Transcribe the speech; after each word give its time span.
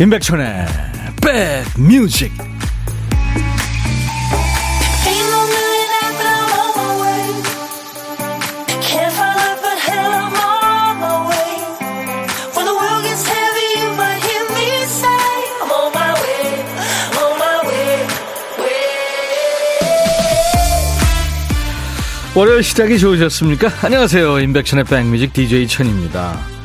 임백천의 0.00 0.64
백뮤직 1.76 2.32
월요일 22.36 22.62
시작이 22.62 23.00
좋으셨습니까? 23.00 23.68
안녕하세요. 23.82 24.38
임백천의 24.38 24.84
백뮤직 24.84 25.32
DJ 25.32 25.66
천입니다. 25.66 26.57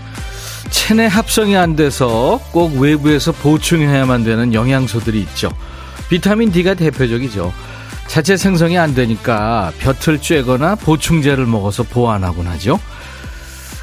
체내 0.83 1.05
합성이 1.05 1.55
안 1.55 1.77
돼서 1.77 2.41
꼭 2.51 2.75
외부에서 2.75 3.31
보충해야만 3.31 4.25
되는 4.25 4.53
영양소들이 4.53 5.17
있죠. 5.21 5.49
비타민 6.09 6.51
D가 6.51 6.73
대표적이죠. 6.73 7.53
자체 8.07 8.35
생성이 8.35 8.77
안 8.77 8.93
되니까 8.93 9.71
벼틀 9.79 10.19
쬐거나 10.19 10.77
보충제를 10.77 11.45
먹어서 11.45 11.83
보완하곤 11.83 12.47
하죠. 12.47 12.81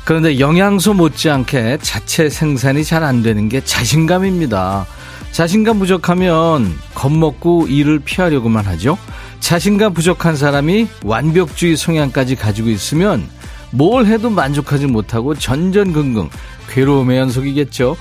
그런데 0.05 0.39
영양소 0.39 0.93
못지않게 0.93 1.79
자체 1.81 2.29
생산이 2.29 2.85
잘 2.85 3.03
안 3.03 3.23
되는 3.23 3.48
게 3.48 3.65
자신감입니다. 3.65 4.85
자신감 5.33 5.79
부족하면 5.79 6.79
겁먹고 6.95 7.69
일을 7.69 8.01
피하려고만 8.01 8.67
하죠. 8.67 8.98
자신감 9.41 9.95
부족한 9.95 10.37
사람이 10.37 10.87
완벽주의 11.03 11.79
성향까지 11.79 12.37
가지고 12.37 12.69
있으면 12.69 13.27
뭘 13.70 14.05
해도 14.05 14.29
만족하지 14.29 14.87
못하고 14.87 15.35
전전긍긍 15.35 16.29
괴로움의 16.71 17.19
연속이겠죠. 17.19 17.97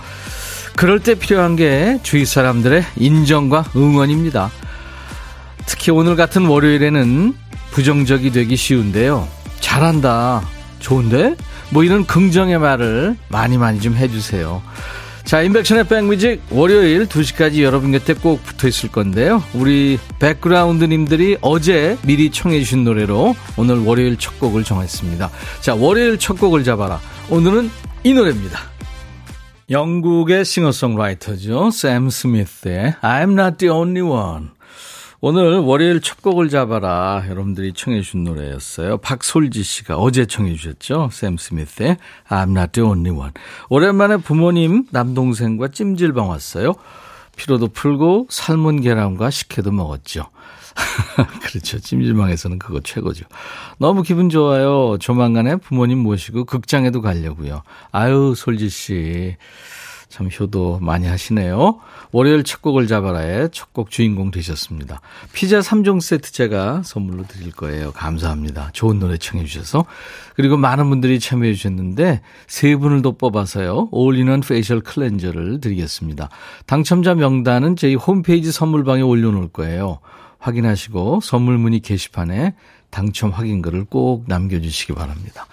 그럴 0.75 0.99
때 0.99 1.15
필요한 1.15 1.55
게 1.55 1.99
주위 2.03 2.25
사람들의 2.25 2.85
인정과 2.95 3.65
응원입니다. 3.75 4.49
특히 5.65 5.91
오늘 5.91 6.15
같은 6.15 6.45
월요일에는 6.45 7.33
부정적이 7.71 8.31
되기 8.31 8.55
쉬운데요. 8.55 9.27
잘한다. 9.59 10.41
좋은데? 10.79 11.35
뭐 11.69 11.83
이런 11.83 12.05
긍정의 12.05 12.57
말을 12.57 13.17
많이 13.27 13.57
많이 13.57 13.79
좀 13.81 13.95
해주세요. 13.95 14.61
자, 15.25 15.41
인백션의 15.43 15.83
백뮤직 15.87 16.41
월요일 16.49 17.05
2시까지 17.05 17.61
여러분 17.61 17.91
곁에 17.91 18.15
꼭 18.15 18.43
붙어 18.43 18.67
있을 18.67 18.89
건데요. 18.89 19.43
우리 19.53 19.99
백그라운드님들이 20.17 21.37
어제 21.41 21.97
미리 22.03 22.31
청해 22.31 22.57
주신 22.59 22.83
노래로 22.83 23.35
오늘 23.55 23.77
월요일 23.79 24.17
첫 24.17 24.39
곡을 24.39 24.63
정했습니다. 24.63 25.29
자, 25.61 25.75
월요일 25.75 26.17
첫 26.17 26.39
곡을 26.39 26.63
잡아라. 26.63 26.99
오늘은 27.29 27.69
이 28.01 28.13
노래입니다. 28.13 28.59
영국의 29.69 30.45
싱어송라이터죠. 30.45 31.69
샘 31.71 32.09
스미스의 32.09 32.95
I'm 33.01 33.37
not 33.37 33.57
the 33.57 33.75
only 33.75 34.09
one. 34.09 34.47
오늘 35.19 35.59
월요일 35.59 35.99
첫 35.99 36.21
곡을 36.21 36.47
잡아라. 36.47 37.25
여러분들이 37.27 37.73
청해 37.73 38.01
주신 38.01 38.23
노래였어요. 38.23 38.99
박솔지 38.99 39.63
씨가 39.63 39.97
어제 39.97 40.25
청해 40.25 40.55
주셨죠. 40.55 41.09
샘 41.11 41.35
스미스의 41.35 41.97
I'm 42.29 42.57
not 42.57 42.71
the 42.71 42.89
only 42.89 43.11
one. 43.11 43.33
오랜만에 43.67 44.15
부모님, 44.15 44.85
남동생과 44.91 45.67
찜질방 45.67 46.29
왔어요. 46.29 46.75
피로도 47.35 47.67
풀고 47.67 48.27
삶은 48.29 48.79
계란과 48.79 49.29
식혜도 49.29 49.73
먹었죠. 49.73 50.29
그렇죠. 51.41 51.79
찜질방에서는 51.79 52.59
그거 52.59 52.79
최고죠. 52.81 53.25
너무 53.77 54.03
기분 54.03 54.29
좋아요. 54.29 54.97
조만간에 54.99 55.55
부모님 55.57 55.99
모시고 55.99 56.45
극장에도 56.45 57.01
가려고요. 57.01 57.63
아유, 57.91 58.33
솔지 58.35 58.69
씨. 58.69 59.35
참 60.09 60.27
효도 60.39 60.79
많이 60.81 61.05
하시네요. 61.05 61.79
월요일 62.11 62.43
첫 62.43 62.63
곡을 62.63 62.87
잡아라의 62.87 63.49
첫 63.51 63.69
곡 63.73 63.91
주인공 63.91 64.31
되셨습니다. 64.31 65.01
피자 65.33 65.59
3종 65.59 66.01
세트 66.01 66.31
제가 66.31 66.81
선물로 66.83 67.25
드릴 67.27 67.51
거예요. 67.51 67.91
감사합니다. 67.91 68.71
좋은 68.73 68.97
노래 68.97 69.17
청해 69.17 69.45
주셔서. 69.45 69.85
그리고 70.35 70.57
많은 70.57 70.89
분들이 70.89 71.19
참여해 71.19 71.53
주셨는데 71.53 72.21
세 72.47 72.75
분을 72.75 73.03
더 73.03 73.11
뽑아서요. 73.11 73.89
all-in-one 73.91 74.39
facial 74.41 74.79
cleanser를 74.81 75.61
드리겠습니다. 75.61 76.29
당첨자 76.65 77.13
명단은 77.13 77.75
저희 77.75 77.93
홈페이지 77.93 78.51
선물방에 78.51 79.03
올려놓을 79.03 79.49
거예요. 79.49 79.99
확인하시고 80.39 81.19
선물 81.21 81.57
문의 81.57 81.79
게시판에 81.79 82.55
당첨 82.89 83.29
확인글을 83.29 83.85
꼭 83.85 84.25
남겨주시기 84.27 84.93
바랍니다. 84.93 85.45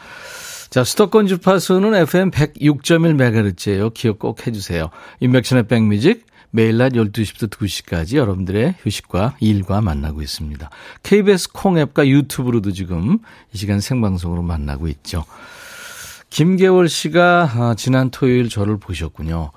자, 0.71 0.85
수도권 0.85 1.27
주파수는 1.27 1.95
FM 1.95 2.31
106.1MHz예요. 2.31 3.95
기억 3.95 4.19
꼭 4.19 4.47
해주세요. 4.47 4.91
인백션의 5.21 5.69
백뮤직 5.69 6.27
매일 6.51 6.79
낮 6.79 6.93
12시부터 6.93 7.51
2시까지 7.51 8.17
여러분들의 8.17 8.77
휴식과 8.83 9.37
일과 9.41 9.81
만나고 9.81 10.23
있습니다. 10.23 10.71
KBS 11.03 11.53
콩앱과 11.53 12.09
유튜브로도 12.09 12.73
지금 12.73 13.19
이 13.53 13.59
시간 13.59 13.81
생방송으로 13.81 14.43
만나고 14.43 14.89
있죠. 14.89 15.25
김계월 16.31 16.89
씨가 16.89 17.51
아, 17.55 17.75
지난 17.77 18.11
토요일 18.11 18.49
저를 18.49 18.79
보셨군요. 18.79 19.51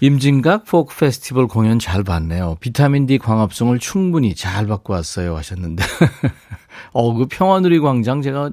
임진각 0.00 0.64
포크 0.64 0.96
페스티벌 0.96 1.46
공연 1.46 1.78
잘 1.78 2.02
봤네요. 2.02 2.56
비타민 2.60 3.06
D 3.06 3.18
광합성을 3.18 3.78
충분히 3.78 4.34
잘 4.34 4.66
받고 4.66 4.92
왔어요 4.92 5.36
하셨는데. 5.36 5.84
어, 6.92 7.14
그 7.14 7.26
평화누리 7.26 7.78
광장 7.78 8.20
제가 8.20 8.50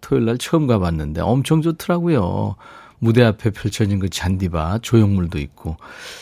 토요일 0.00 0.26
날 0.26 0.38
처음 0.38 0.66
가봤는데 0.66 1.20
엄청 1.20 1.62
좋더라고요. 1.62 2.56
무대 2.98 3.24
앞에 3.24 3.50
펼쳐진 3.50 3.98
그 3.98 4.08
잔디밭, 4.08 4.84
조형물도 4.84 5.40
있고, 5.40 5.76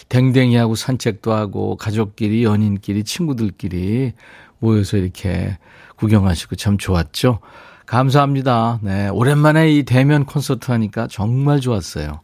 댕댕이하고 0.09 0.75
산책도 0.75 1.31
하고, 1.31 1.77
가족끼리, 1.77 2.43
연인끼리, 2.43 3.05
친구들끼리 3.05 4.15
모여서 4.61 4.97
이렇게 4.97 5.59
구경하시고 5.97 6.57
참 6.57 6.79
좋았죠. 6.79 7.41
감사합니다. 7.85 8.79
네. 8.83 9.09
오랜만에 9.09 9.71
이 9.71 9.83
대면 9.83 10.25
콘서트 10.25 10.71
하니까 10.71 11.07
정말 11.07 11.61
좋았어요. 11.61 12.21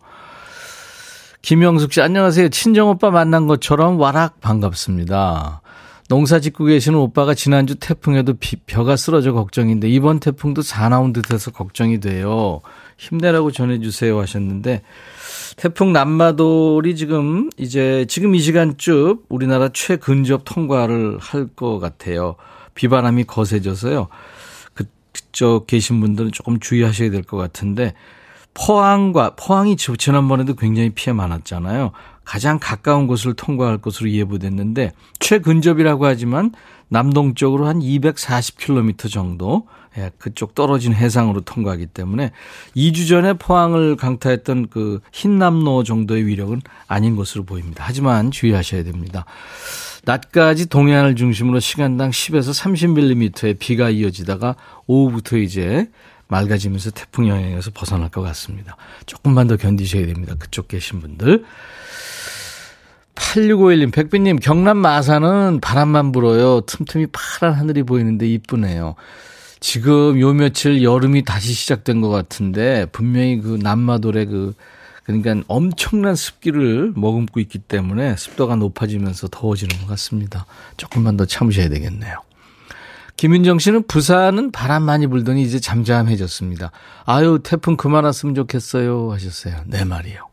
김영숙 1.46 1.92
씨, 1.92 2.00
안녕하세요. 2.00 2.48
친정오빠 2.48 3.12
만난 3.12 3.46
것처럼 3.46 4.00
와락 4.00 4.40
반갑습니다. 4.40 5.62
농사 6.08 6.40
짓고 6.40 6.64
계시는 6.64 6.98
오빠가 6.98 7.34
지난주 7.34 7.76
태풍에도 7.76 8.34
비, 8.34 8.56
벼가 8.56 8.96
쓰러져 8.96 9.32
걱정인데 9.32 9.88
이번 9.88 10.18
태풍도 10.18 10.62
사나운 10.62 11.12
듯해서 11.12 11.52
걱정이 11.52 12.00
돼요. 12.00 12.62
힘내라고 12.98 13.52
전해주세요 13.52 14.18
하셨는데 14.18 14.82
태풍 15.56 15.92
남마돌이 15.92 16.96
지금 16.96 17.48
이제 17.56 18.06
지금 18.08 18.34
이 18.34 18.40
시간쯤 18.40 19.20
우리나라 19.28 19.68
최근접 19.68 20.42
통과를 20.44 21.18
할 21.20 21.46
것 21.54 21.78
같아요. 21.78 22.34
비바람이 22.74 23.22
거세져서요. 23.22 24.08
그쪽 24.74 25.68
계신 25.68 26.00
분들은 26.00 26.32
조금 26.32 26.58
주의하셔야 26.58 27.10
될 27.10 27.22
것 27.22 27.36
같은데 27.36 27.94
포항과 28.56 29.36
포항이 29.36 29.76
지난번에도 29.76 30.54
굉장히 30.54 30.90
피해 30.90 31.12
많았잖아요. 31.12 31.92
가장 32.24 32.58
가까운 32.58 33.06
곳을 33.06 33.34
통과할 33.34 33.78
것으로 33.78 34.10
예보됐는데 34.10 34.92
최근접이라고 35.20 36.06
하지만 36.06 36.52
남동쪽으로 36.88 37.66
한 37.66 37.80
240km 37.80 39.10
정도 39.12 39.66
예, 39.98 40.10
그쪽 40.18 40.54
떨어진 40.54 40.92
해상으로 40.92 41.40
통과하기 41.40 41.86
때문에 41.86 42.32
2주 42.76 43.08
전에 43.08 43.34
포항을 43.34 43.96
강타했던 43.96 44.68
그 44.68 45.00
흰남로 45.12 45.84
정도의 45.84 46.26
위력은 46.26 46.60
아닌 46.86 47.16
것으로 47.16 47.44
보입니다. 47.44 47.84
하지만 47.86 48.30
주의하셔야 48.30 48.84
됩니다. 48.84 49.24
낮까지 50.04 50.68
동해안을 50.68 51.16
중심으로 51.16 51.60
시간당 51.60 52.10
10에서 52.10 52.52
30mm의 52.52 53.58
비가 53.58 53.90
이어지다가 53.90 54.56
오후부터 54.86 55.38
이제 55.38 55.88
맑아지면서 56.28 56.90
태풍 56.90 57.28
영향에서 57.28 57.70
벗어날 57.72 58.08
것 58.08 58.22
같습니다. 58.22 58.76
조금만 59.06 59.46
더 59.46 59.56
견디셔야 59.56 60.06
됩니다. 60.06 60.34
그쪽 60.38 60.68
계신 60.68 61.00
분들. 61.00 61.44
8651님, 63.14 63.92
백빈님, 63.92 64.36
경남 64.36 64.76
마산은 64.78 65.60
바람만 65.60 66.12
불어요. 66.12 66.60
틈틈이 66.62 67.06
파란 67.12 67.54
하늘이 67.54 67.82
보이는데 67.82 68.28
이쁘네요. 68.28 68.94
지금 69.58 70.20
요 70.20 70.32
며칠 70.34 70.82
여름이 70.82 71.24
다시 71.24 71.52
시작된 71.54 72.00
것 72.02 72.10
같은데, 72.10 72.86
분명히 72.92 73.40
그 73.40 73.58
남마돌의 73.62 74.26
그, 74.26 74.54
그러니까 75.04 75.36
엄청난 75.48 76.14
습기를 76.14 76.92
머금고 76.94 77.40
있기 77.40 77.58
때문에 77.58 78.16
습도가 78.16 78.56
높아지면서 78.56 79.28
더워지는 79.30 79.78
것 79.78 79.86
같습니다. 79.86 80.44
조금만 80.76 81.16
더 81.16 81.24
참으셔야 81.24 81.68
되겠네요. 81.68 82.20
김윤정 83.16 83.58
씨는 83.58 83.84
부산은 83.86 84.52
바람 84.52 84.82
많이 84.82 85.06
불더니 85.06 85.42
이제 85.42 85.58
잠잠해졌습니다. 85.58 86.70
아유, 87.04 87.40
태풍 87.42 87.76
그만 87.76 88.04
왔으면 88.04 88.34
좋겠어요. 88.34 89.12
하셨어요. 89.12 89.56
네 89.66 89.84
말이요. 89.84 90.26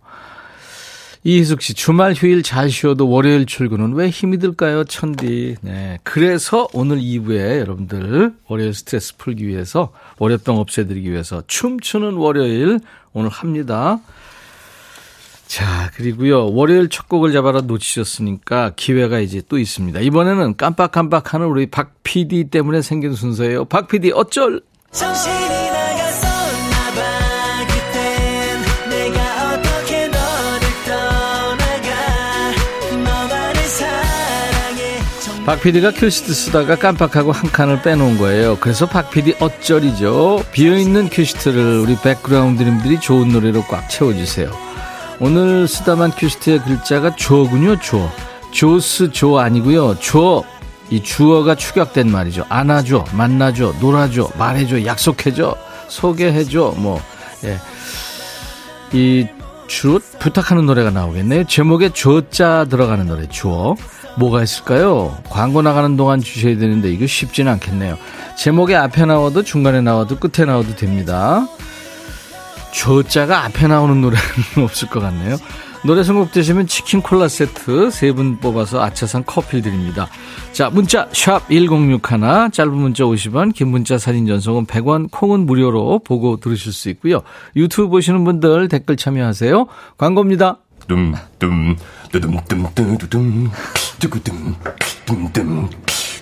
이희숙 1.25 1.61
씨, 1.61 1.73
주말 1.73 2.13
휴일 2.13 2.43
잘 2.43 2.69
쉬어도 2.69 3.09
월요일 3.09 3.45
출근은 3.45 3.93
왜 3.93 4.09
힘이 4.09 4.39
들까요, 4.39 4.83
천디? 4.83 5.55
네. 5.61 5.97
그래서 6.03 6.67
오늘 6.73 6.97
2부에 6.97 7.59
여러분들 7.59 8.33
월요일 8.47 8.73
스트레스 8.73 9.15
풀기 9.15 9.47
위해서, 9.47 9.93
월요병 10.19 10.57
없애드리기 10.57 11.09
위해서 11.09 11.41
춤추는 11.47 12.15
월요일 12.15 12.81
오늘 13.13 13.29
합니다. 13.29 14.01
자, 15.53 15.91
그리고요. 15.93 16.51
월요일 16.51 16.89
첫 16.89 17.07
곡을 17.07 17.31
잡아라 17.31 17.61
놓치셨으니까 17.61 18.71
기회가 18.75 19.19
이제 19.19 19.39
또 19.47 19.59
있습니다. 19.59 19.99
이번에는 19.99 20.57
깜빡깜빡하는 20.57 21.45
우리 21.45 21.67
박 21.67 22.01
PD 22.01 22.45
때문에 22.45 22.81
생긴 22.81 23.13
순서예요. 23.13 23.65
박 23.65 23.87
PD 23.87 24.13
어쩔? 24.15 24.63
박 35.45 35.61
PD가 35.61 35.91
큐시트 35.91 36.33
쓰다가 36.33 36.77
깜빡하고 36.77 37.31
한 37.31 37.51
칸을 37.51 37.83
빼놓은 37.83 38.17
거예요. 38.17 38.57
그래서 38.59 38.87
박 38.87 39.11
PD 39.11 39.35
어쩔이죠. 39.39 40.45
비어있는 40.51 41.09
큐시트를 41.09 41.77
우리 41.77 41.95
백그라운드님들이 42.01 42.99
좋은 42.99 43.27
노래로 43.27 43.65
꽉 43.65 43.87
채워주세요. 43.87 44.73
오늘 45.23 45.69
쓰다만 45.69 46.11
큐시트의 46.11 46.59
글자가 46.63 47.15
줘군요, 47.15 47.79
줘. 47.79 48.11
조스 48.51 49.13
조 49.13 49.39
아니고요. 49.39 49.97
줘. 50.01 50.43
이 50.89 51.01
주어가 51.01 51.55
축약된 51.55 52.11
말이죠. 52.11 52.45
안아줘, 52.49 53.05
만나줘, 53.13 53.75
놀아줘, 53.79 54.31
말해줘, 54.37 54.83
약속해줘, 54.85 55.55
소개해줘, 55.87 56.73
뭐, 56.75 56.99
예. 57.45 57.57
이 58.91 59.25
줘로 59.67 60.01
부탁하는 60.19 60.65
노래가 60.65 60.91
나오겠네요. 60.91 61.45
제목에 61.45 61.93
줘자 61.93 62.65
들어가는 62.65 63.07
노래, 63.07 63.25
주어. 63.29 63.77
뭐가 64.17 64.43
있을까요? 64.43 65.17
광고 65.29 65.61
나가는 65.61 65.95
동안 65.95 66.19
주셔야 66.19 66.57
되는데 66.57 66.91
이거 66.91 67.07
쉽지는 67.07 67.53
않겠네요. 67.53 67.97
제목에 68.37 68.75
앞에 68.75 69.05
나와도 69.05 69.43
중간에 69.43 69.79
나와도 69.79 70.19
끝에 70.19 70.45
나와도 70.45 70.75
됩니다. 70.75 71.47
조자가 72.73 73.45
앞에 73.45 73.67
나오는 73.67 74.01
노래는 74.01 74.23
없을 74.63 74.89
것 74.89 74.99
같네요. 74.99 75.37
노래 75.85 76.01
선곡 76.03 76.31
되시면 76.31 76.67
치킨 76.67 77.01
콜라 77.01 77.27
세트 77.27 77.91
세 77.91 78.13
분 78.13 78.37
뽑아서 78.37 78.81
아차산 78.81 79.23
커피 79.25 79.61
드립니다. 79.61 80.07
자, 80.53 80.69
문자 80.69 81.09
샵 81.11 81.49
1061, 81.49 82.51
짧은 82.53 82.73
문자 82.73 83.03
50원, 83.03 83.53
긴 83.53 83.67
문자 83.67 83.97
사진 83.97 84.25
전송은 84.25 84.65
100원, 84.65 85.09
콩은 85.11 85.45
무료로 85.45 85.99
보고 85.99 86.37
들으실 86.39 86.71
수 86.71 86.89
있고요. 86.91 87.21
유튜브 87.57 87.89
보시는 87.89 88.23
분들 88.23 88.69
댓글 88.69 88.95
참여하세요. 88.95 89.67
광고입니다. 89.97 90.57
둠 90.87 91.13
둠 91.39 91.75
뚜둠 92.11 92.37
뚜구둠 92.45 93.49
둠둠 93.99 94.55
뚜둠 95.05 95.69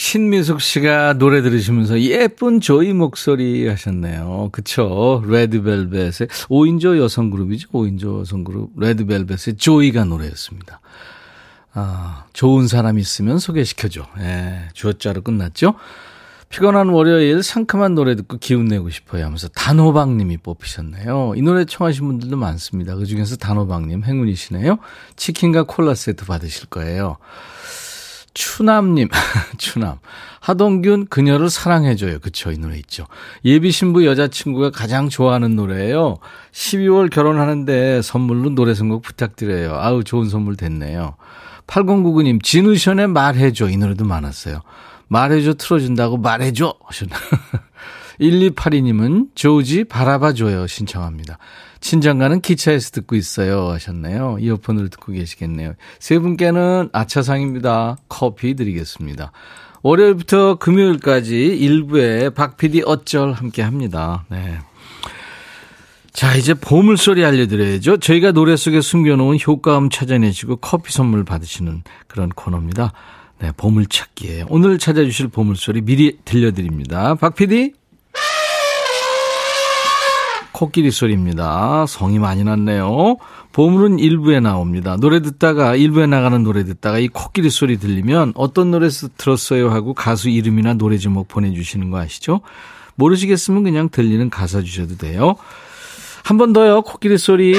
신미숙 0.00 0.62
씨가 0.62 1.12
노래 1.18 1.42
들으시면서 1.42 2.00
예쁜 2.00 2.60
조이 2.60 2.94
목소리 2.94 3.68
하셨네요. 3.68 4.48
그쵸. 4.50 5.22
레드벨벳의 5.26 6.12
5인조 6.48 6.98
여성 6.98 7.28
그룹이죠. 7.28 7.68
5인조 7.68 8.20
여성 8.20 8.42
그룹. 8.42 8.70
레드벨벳의 8.80 9.58
조이가 9.58 10.04
노래였습니다. 10.04 10.80
아, 11.74 12.24
좋은 12.32 12.66
사람 12.66 12.98
있으면 12.98 13.38
소개시켜줘. 13.38 14.06
예, 14.20 14.70
주어자로 14.72 15.20
끝났죠. 15.20 15.74
피곤한 16.48 16.88
월요일 16.88 17.42
상큼한 17.42 17.94
노래 17.94 18.16
듣고 18.16 18.38
기운 18.38 18.64
내고 18.64 18.88
싶어요 18.88 19.26
하면서 19.26 19.48
단호박님이 19.48 20.38
뽑히셨네요. 20.38 21.34
이 21.36 21.42
노래 21.42 21.66
청하신 21.66 22.06
분들도 22.06 22.38
많습니다. 22.38 22.96
그 22.96 23.04
중에서 23.04 23.36
단호박님 23.36 24.02
행운이시네요. 24.04 24.78
치킨과 25.16 25.64
콜라 25.64 25.94
세트 25.94 26.24
받으실 26.24 26.68
거예요. 26.68 27.18
추남님, 28.34 29.08
추남. 29.58 29.98
하동균, 30.40 31.06
그녀를 31.06 31.50
사랑해줘요. 31.50 32.18
그쵸, 32.20 32.50
이 32.50 32.56
노래 32.58 32.76
있죠. 32.78 33.06
예비 33.44 33.70
신부 33.70 34.06
여자친구가 34.06 34.70
가장 34.70 35.08
좋아하는 35.08 35.54
노래예요. 35.54 36.18
12월 36.52 37.10
결혼하는데 37.10 38.00
선물로 38.02 38.50
노래 38.50 38.74
선곡 38.74 39.02
부탁드려요. 39.02 39.74
아우, 39.74 40.02
좋은 40.02 40.28
선물 40.28 40.56
됐네요. 40.56 41.16
8099님, 41.66 42.42
진우션의 42.42 43.08
말해줘. 43.08 43.68
이 43.68 43.76
노래도 43.76 44.04
많았어요. 44.04 44.60
말해줘 45.08 45.54
틀어준다고 45.54 46.16
말해줘 46.16 46.74
하셨나. 46.84 47.16
1282님은 48.20 49.28
조지 49.34 49.84
바라봐줘요 49.84 50.66
신청합니다. 50.66 51.38
친정가는 51.80 52.40
기차에서 52.40 52.90
듣고 52.90 53.16
있어요 53.16 53.70
하셨네요. 53.70 54.36
이어폰으로 54.40 54.88
듣고 54.88 55.12
계시겠네요. 55.12 55.74
세 55.98 56.18
분께는 56.18 56.90
아차상입니다. 56.92 57.96
커피 58.08 58.54
드리겠습니다. 58.54 59.32
월요일부터 59.82 60.56
금요일까지 60.56 61.34
일부에 61.36 62.30
박 62.30 62.56
PD 62.56 62.82
어쩔 62.84 63.32
함께 63.32 63.62
합니다. 63.62 64.24
네. 64.28 64.58
자, 66.12 66.34
이제 66.34 66.54
보물소리 66.54 67.24
알려드려야죠. 67.24 67.98
저희가 67.98 68.32
노래 68.32 68.56
속에 68.56 68.80
숨겨놓은 68.80 69.38
효과음 69.46 69.88
찾아내시고 69.88 70.56
커피 70.56 70.92
선물 70.92 71.24
받으시는 71.24 71.82
그런 72.08 72.28
코너입니다. 72.28 72.92
네, 73.38 73.52
보물찾기에 73.56 74.44
오늘 74.48 74.78
찾아주실 74.78 75.28
보물소리 75.28 75.80
미리 75.80 76.18
들려드립니다. 76.24 77.14
박 77.14 77.36
PD? 77.36 77.72
코끼리 80.60 80.90
소리입니다. 80.90 81.86
성이 81.88 82.18
많이 82.18 82.44
났네요. 82.44 83.16
보물은 83.52 83.98
일부에 83.98 84.40
나옵니다. 84.40 84.98
노래 85.00 85.22
듣다가 85.22 85.74
일부에 85.74 86.06
나가는 86.06 86.42
노래 86.42 86.64
듣다가 86.64 86.98
이 86.98 87.08
코끼리 87.08 87.48
소리 87.48 87.78
들리면 87.78 88.34
어떤 88.36 88.70
노래에서 88.70 89.08
들었어요 89.16 89.70
하고 89.70 89.94
가수 89.94 90.28
이름이나 90.28 90.74
노래 90.74 90.98
제목 90.98 91.28
보내주시는 91.28 91.88
거 91.90 91.98
아시죠? 91.98 92.42
모르시겠으면 92.96 93.62
그냥 93.64 93.88
들리는 93.88 94.28
가사 94.28 94.60
주셔도 94.60 94.98
돼요. 94.98 95.36
한 96.24 96.36
번 96.36 96.52
더요. 96.52 96.82
코끼리 96.82 97.16
소리. 97.16 97.54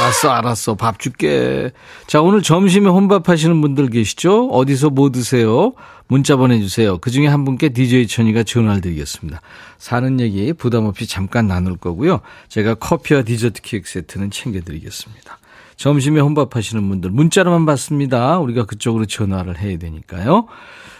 알았어, 0.00 0.30
알았어. 0.30 0.74
밥 0.76 0.98
줄게. 0.98 1.70
자, 2.06 2.22
오늘 2.22 2.42
점심에 2.42 2.88
혼밥 2.88 3.28
하시는 3.28 3.60
분들 3.60 3.90
계시죠? 3.90 4.48
어디서 4.48 4.90
뭐 4.90 5.10
드세요? 5.10 5.74
문자 6.08 6.36
보내주세요. 6.36 6.98
그 6.98 7.10
중에 7.10 7.26
한 7.26 7.44
분께 7.44 7.68
DJ 7.68 8.06
천이가 8.06 8.42
전화를 8.42 8.80
드리겠습니다. 8.80 9.40
사는 9.78 10.18
얘기 10.18 10.52
부담 10.54 10.86
없이 10.86 11.06
잠깐 11.06 11.46
나눌 11.46 11.76
거고요. 11.76 12.20
제가 12.48 12.74
커피와 12.74 13.22
디저트 13.22 13.60
케이크 13.62 13.88
세트는 13.88 14.30
챙겨드리겠습니다. 14.30 15.38
점심에 15.76 16.20
혼밥 16.20 16.56
하시는 16.56 16.86
분들 16.88 17.10
문자로만 17.10 17.66
받습니다. 17.66 18.38
우리가 18.38 18.64
그쪽으로 18.64 19.06
전화를 19.06 19.58
해야 19.58 19.78
되니까요. 19.78 20.46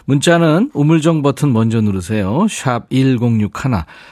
문자는 0.04 0.70
우물정 0.74 1.22
버튼 1.22 1.52
먼저 1.52 1.80
누르세요. 1.80 2.46
샵 2.48 2.88
1061. 2.90 3.50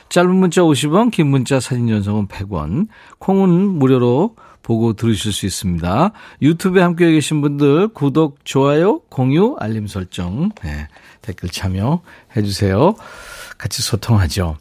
짧은 0.08 0.34
문자 0.34 0.62
50원, 0.62 1.10
긴 1.10 1.28
문자 1.28 1.60
사진 1.60 1.88
전송은 1.88 2.28
100원. 2.28 2.88
콩은 3.18 3.50
무료로 3.78 4.36
보고 4.62 4.92
들으실 4.92 5.32
수 5.32 5.46
있습니다. 5.46 6.12
유튜브에 6.42 6.82
함께 6.82 7.10
계신 7.12 7.40
분들 7.40 7.88
구독, 7.88 8.44
좋아요, 8.44 9.00
공유, 9.08 9.56
알림 9.58 9.86
설정, 9.86 10.50
네, 10.62 10.88
댓글 11.22 11.48
참여해 11.48 12.42
주세요. 12.44 12.94
같이 13.56 13.82
소통하죠. 13.82 14.56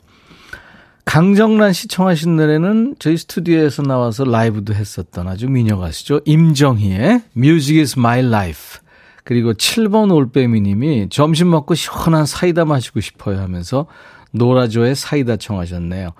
강정란 1.06 1.72
씨 1.72 1.88
청하신 1.88 2.36
노래는 2.36 2.96
저희 3.00 3.16
스튜디오에서 3.16 3.82
나와서 3.82 4.26
라이브도 4.26 4.74
했었던 4.74 5.28
아주 5.28 5.48
미녀 5.48 5.78
가수죠. 5.78 6.20
임정희의 6.26 7.22
Music 7.38 7.80
is 7.80 7.98
my 7.98 8.20
life. 8.20 8.82
그리고 9.24 9.54
7번 9.54 10.14
올빼미 10.14 10.62
님이 10.62 11.08
점심 11.10 11.50
먹고 11.50 11.76
시원한 11.76 12.26
사이다 12.26 12.66
마시고 12.66 13.00
싶어요 13.00 13.40
하면서 13.40 13.88
노라조의 14.32 14.96
사이다 14.96 15.38
청하셨네요. 15.38 16.12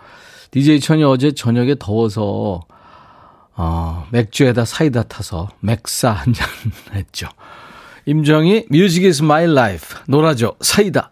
DJ 0.52 0.80
천이 0.80 1.04
어제 1.04 1.34
저녁에 1.34 1.76
더워서 1.78 2.62
어, 3.58 4.06
맥주에다 4.12 4.66
사이다 4.66 5.04
타서 5.04 5.50
맥사 5.60 6.12
한잔 6.12 6.48
했죠. 6.94 7.28
임정희, 8.06 8.68
Music 8.72 9.06
is 9.08 9.22
my 9.22 9.44
life. 9.44 9.98
놀아줘, 10.08 10.56
사이다. 10.62 11.12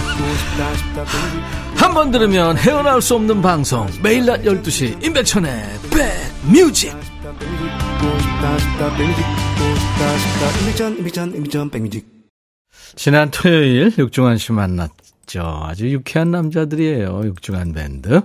한 1.75 1.93
번 1.93 2.11
들으면 2.11 2.57
헤어나올 2.57 3.01
수 3.01 3.15
없는 3.15 3.41
방송 3.41 3.87
매일 4.03 4.25
낮 4.25 4.41
12시 4.43 5.03
임백천의 5.03 5.63
백뮤직 6.51 6.95
지난 12.95 13.31
토요일 13.31 13.93
육중한 13.97 14.37
씨 14.37 14.51
만났죠. 14.51 15.41
아주 15.63 15.89
유쾌한 15.89 16.31
남자들이에요. 16.31 17.21
육중한 17.25 17.73
밴드. 17.73 18.21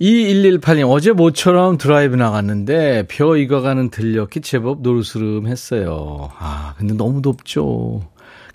2118님, 0.00 0.90
어제 0.90 1.12
모처럼 1.12 1.78
드라이브 1.78 2.16
나갔는데, 2.16 3.06
벼 3.08 3.36
익어가는 3.36 3.88
들녘이 3.90 4.42
제법 4.42 4.82
노르스름 4.82 5.46
했어요. 5.46 6.30
아, 6.38 6.74
근데 6.76 6.92
너무 6.94 7.22
덥죠. 7.22 8.02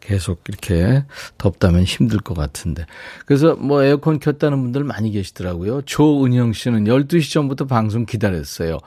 계속 0.02 0.44
이렇게 0.50 1.06
덥다면 1.38 1.84
힘들 1.84 2.20
것 2.20 2.34
같은데. 2.34 2.86
그래서 3.26 3.56
뭐 3.56 3.84
에어컨 3.84 4.20
켰다는 4.20 4.62
분들 4.62 4.84
많이 4.84 5.12
계시더라고요. 5.12 5.84
조은영 5.84 6.52
씨는 6.54 6.84
12시 6.86 7.32
전부터 7.32 7.68
방송 7.68 8.06
기다렸어요. 8.06 8.80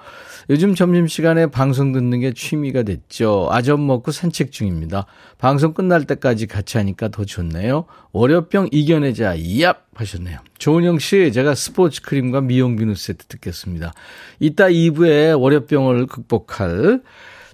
요즘 0.50 0.74
점심시간에 0.74 1.46
방송 1.46 1.92
듣는 1.92 2.20
게 2.20 2.34
취미가 2.34 2.82
됐죠. 2.82 3.48
아점 3.50 3.86
먹고 3.86 4.10
산책 4.10 4.52
중입니다. 4.52 5.06
방송 5.38 5.72
끝날 5.72 6.04
때까지 6.04 6.46
같이 6.46 6.76
하니까 6.76 7.08
더 7.08 7.24
좋네요. 7.24 7.86
월요병 8.12 8.68
이겨내자, 8.70 9.36
얍! 9.36 9.76
하셨네요. 9.94 10.38
조은영 10.58 10.98
씨, 10.98 11.32
제가 11.32 11.54
스포츠 11.54 12.02
크림과 12.02 12.42
미용 12.42 12.76
비누 12.76 12.94
세트 12.94 13.26
듣겠습니다. 13.26 13.94
이따 14.40 14.66
2부에 14.66 15.40
월요병을 15.40 16.06
극복할 16.06 17.00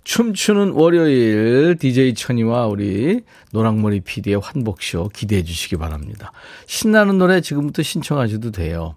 춤추는 0.04 0.72
월요일 0.72 1.76
DJ 1.78 2.14
천이와 2.14 2.66
우리 2.66 3.20
노랑머리 3.52 4.00
PD의 4.00 4.40
환복쇼 4.40 5.10
기대해 5.14 5.42
주시기 5.42 5.76
바랍니다. 5.76 6.32
신나는 6.66 7.18
노래 7.18 7.40
지금부터 7.40 7.82
신청하셔도 7.82 8.50
돼요. 8.50 8.96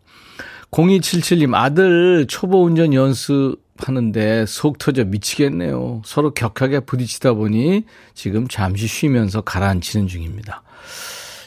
0277님 0.72 1.54
아들 1.54 2.26
초보 2.28 2.64
운전 2.64 2.94
연습하는데 2.94 4.46
속 4.48 4.80
터져 4.80 5.04
미치겠네요. 5.06 6.02
서로 6.04 6.34
격하게 6.34 6.82
부딪히다 6.82 7.34
보니 7.34 7.86
지금 8.16 8.48
잠시 8.48 8.88
쉬면서 8.88 9.42
가라앉히는 9.42 10.08
중입니다. 10.08 10.64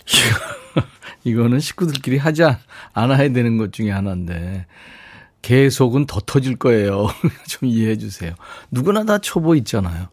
이거는 1.25 1.59
식구들끼리 1.59 2.19
하지 2.19 2.45
않아야 2.93 3.29
되는 3.33 3.57
것 3.57 3.73
중에 3.73 3.91
하나인데 3.91 4.67
계속은 5.47 6.07
더 6.07 6.19
터질 6.27 6.57
거예요. 6.57 7.07
좀 7.47 7.69
이해해 7.69 7.97
주세요. 7.97 8.35
누구나 8.73 9.05
다 9.05 9.19
초보 9.19 9.55
있잖아요. 9.55 10.09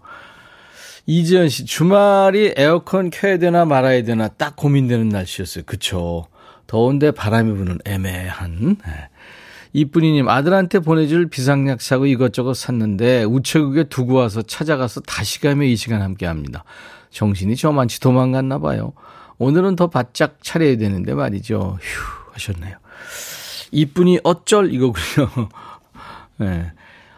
이지연 1.07 1.49
씨, 1.49 1.65
주말이 1.65 2.53
에어컨 2.55 3.09
켜야 3.09 3.39
되나 3.39 3.65
말아야 3.65 4.03
되나 4.03 4.27
딱 4.27 4.55
고민되는 4.55 5.09
날씨였어요. 5.09 5.63
그쵸. 5.65 6.27
더운데 6.67 7.09
바람이 7.09 7.51
부는 7.51 7.79
애매한. 7.83 8.77
네. 8.85 9.09
이쁜이님, 9.73 10.29
아들한테 10.29 10.77
보내줄 10.77 11.31
비상약 11.31 11.81
사고 11.81 12.05
이것저것 12.05 12.53
샀는데 12.53 13.23
우체국에 13.23 13.85
두고 13.85 14.13
와서 14.13 14.43
찾아가서 14.43 15.01
다시 15.01 15.41
가며 15.41 15.63
이 15.63 15.75
시간 15.75 16.03
함께 16.03 16.27
합니다. 16.27 16.63
정신이 17.09 17.55
저만치 17.55 17.99
도망갔나 18.01 18.59
봐요. 18.59 18.93
오늘은 19.39 19.77
더 19.77 19.87
바짝 19.87 20.37
차려야 20.43 20.77
되는데 20.77 21.15
말이죠. 21.15 21.79
휴, 21.81 22.31
하셨네요. 22.33 22.77
이쁜이 23.73 24.19
어쩔 24.23 24.71
이거군요. 24.73 25.49
네. 26.37 26.71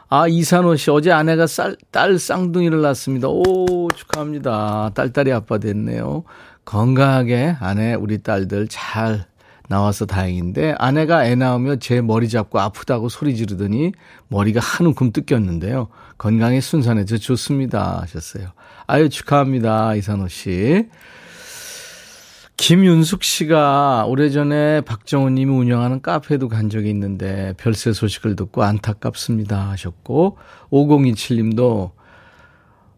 아, 0.07 0.27
이산호 0.27 0.77
씨, 0.77 0.89
어제 0.91 1.11
아내가 1.11 1.45
쌀, 1.47 1.75
딸 1.91 2.17
쌍둥이를 2.17 2.81
낳았습니다. 2.81 3.27
오, 3.27 3.89
축하합니다. 3.93 4.91
딸딸이 4.93 5.31
아빠 5.31 5.57
됐네요. 5.57 6.23
건강하게 6.63 7.57
아내, 7.59 7.93
우리 7.95 8.19
딸들 8.19 8.67
잘 8.69 9.25
나와서 9.67 10.05
다행인데, 10.05 10.75
아내가 10.77 11.25
애 11.25 11.35
낳으며 11.35 11.77
제 11.77 12.01
머리 12.01 12.29
잡고 12.29 12.59
아프다고 12.59 13.09
소리 13.09 13.35
지르더니 13.35 13.91
머리가 14.29 14.61
한 14.61 14.87
움큼 14.87 15.11
뜯겼는데요. 15.11 15.89
건강에 16.17 16.61
순산해서 16.61 17.17
좋습니다. 17.17 17.99
하셨어요. 18.01 18.49
아유, 18.87 19.09
축하합니다. 19.09 19.95
이산호 19.95 20.27
씨. 20.27 20.87
김윤숙 22.57 23.23
씨가 23.23 24.05
오래전에 24.07 24.81
박정훈 24.81 25.35
님이 25.35 25.51
운영하는 25.51 26.01
카페에도 26.01 26.47
간 26.47 26.69
적이 26.69 26.89
있는데 26.89 27.53
별세 27.57 27.91
소식을 27.91 28.35
듣고 28.35 28.63
안타깝습니다 28.63 29.71
하셨고 29.71 30.37
5027 30.69 31.37
님도 31.37 31.91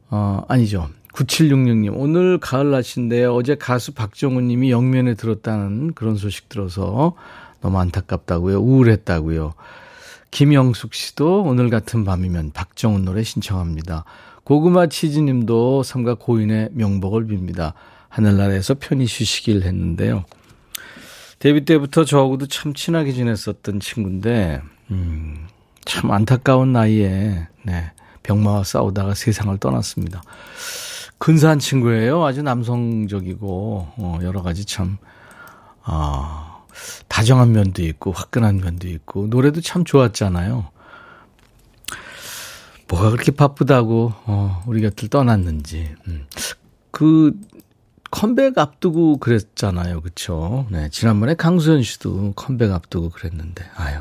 어 0.09 0.43
아니죠. 0.47 0.89
9766님 1.13 1.93
오늘 1.95 2.37
가을 2.37 2.69
날씨인데 2.69 3.25
어제 3.25 3.55
가수 3.55 3.93
박정훈 3.93 4.47
님이 4.47 4.71
영면에 4.71 5.15
들었다는 5.15 5.93
그런 5.95 6.15
소식 6.15 6.49
들어서 6.49 7.15
너무 7.61 7.79
안타깝다고요. 7.79 8.59
우울했다고요. 8.59 9.53
김영숙 10.29 10.93
씨도 10.93 11.41
오늘 11.43 11.71
같은 11.71 12.05
밤이면 12.05 12.51
박정훈 12.51 13.05
노래 13.05 13.23
신청합니다. 13.23 14.05
고구마 14.43 14.87
치즈 14.87 15.19
님도 15.19 15.81
삼가 15.81 16.13
고인의 16.13 16.69
명복을 16.73 17.25
빕니다. 17.25 17.73
하늘나라에서 18.17 18.75
편히 18.79 19.05
쉬시길 19.05 19.63
했는데요. 19.63 20.25
데뷔 21.37 21.65
때부터 21.65 22.03
저하고도 22.03 22.47
참 22.47 22.73
친하게 22.73 23.13
지냈었던 23.13 23.79
친구인데, 23.79 24.61
음, 24.89 25.47
참 25.85 26.09
안타까운 26.09 26.73
나이에, 26.73 27.47
네, 27.63 27.91
병마와 28.23 28.63
싸우다가 28.63 29.13
세상을 29.13 29.55
떠났습니다. 29.59 30.23
근사한 31.19 31.59
친구예요. 31.59 32.25
아주 32.25 32.41
남성적이고, 32.41 33.87
어, 33.97 34.19
여러 34.23 34.41
가지 34.41 34.65
참, 34.65 34.97
아, 35.83 36.63
다정한 37.07 37.51
면도 37.51 37.83
있고, 37.83 38.11
화끈한 38.13 38.57
면도 38.57 38.87
있고, 38.87 39.27
노래도 39.27 39.61
참 39.61 39.83
좋았잖아요. 39.83 40.71
뭐가 42.87 43.11
그렇게 43.11 43.31
바쁘다고, 43.31 44.13
어, 44.25 44.63
우리 44.65 44.81
곁을 44.81 45.07
떠났는지. 45.09 45.93
음. 46.07 46.25
그, 46.89 47.33
컴백 48.11 48.57
앞두고 48.57 49.17
그랬잖아요. 49.17 50.01
그쵸? 50.01 50.65
네. 50.69 50.89
지난번에 50.89 51.33
강수현 51.35 51.83
씨도 51.83 52.33
컴백 52.35 52.71
앞두고 52.71 53.09
그랬는데, 53.09 53.63
아유. 53.75 53.99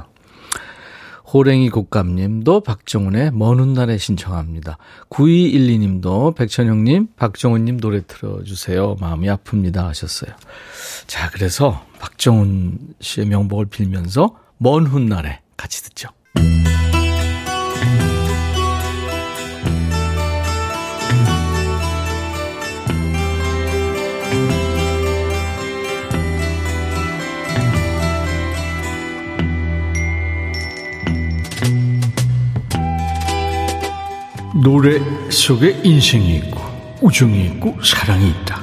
호랭이 1.32 1.70
곡감님도 1.70 2.60
박정훈의 2.60 3.32
먼 3.32 3.58
훗날에 3.58 3.98
신청합니다. 3.98 4.78
9212님도 5.10 6.36
백천영님, 6.36 7.08
박정훈님 7.16 7.80
노래 7.80 8.02
틀어주세요. 8.06 8.96
마음이 9.00 9.26
아픕니다. 9.26 9.78
하셨어요. 9.78 10.30
자, 11.08 11.28
그래서 11.30 11.84
박정훈 11.98 12.78
씨의 13.00 13.26
명복을 13.26 13.66
빌면서 13.66 14.36
먼 14.58 14.86
훗날에 14.86 15.40
같이 15.56 15.82
듣죠. 15.82 16.10
노래 34.66 35.00
속에 35.30 35.80
인생이 35.84 36.38
있고 36.38 36.60
우정이 37.00 37.44
있고 37.44 37.78
사랑이 37.84 38.30
있다. 38.30 38.60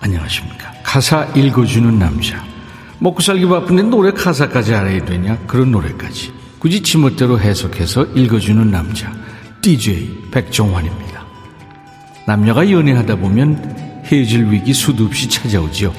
안녕하십니까. 0.00 0.70
가사 0.82 1.24
읽어주는 1.34 1.98
남자. 1.98 2.44
먹고 2.98 3.22
살기 3.22 3.46
바쁜데 3.46 3.84
노래 3.84 4.10
가사까지 4.10 4.74
알아야 4.74 5.02
되냐? 5.06 5.38
그런 5.46 5.70
노래까지. 5.70 6.34
굳이 6.58 6.82
지멋대로 6.82 7.40
해석해서 7.40 8.04
읽어주는 8.04 8.70
남자. 8.70 9.10
DJ 9.62 10.28
백종환입니다. 10.30 11.24
남녀가 12.26 12.70
연애하다 12.70 13.16
보면 13.16 14.02
헤어질 14.04 14.50
위기 14.50 14.74
수도 14.74 15.06
없이 15.06 15.26
찾아오죠. 15.26 15.94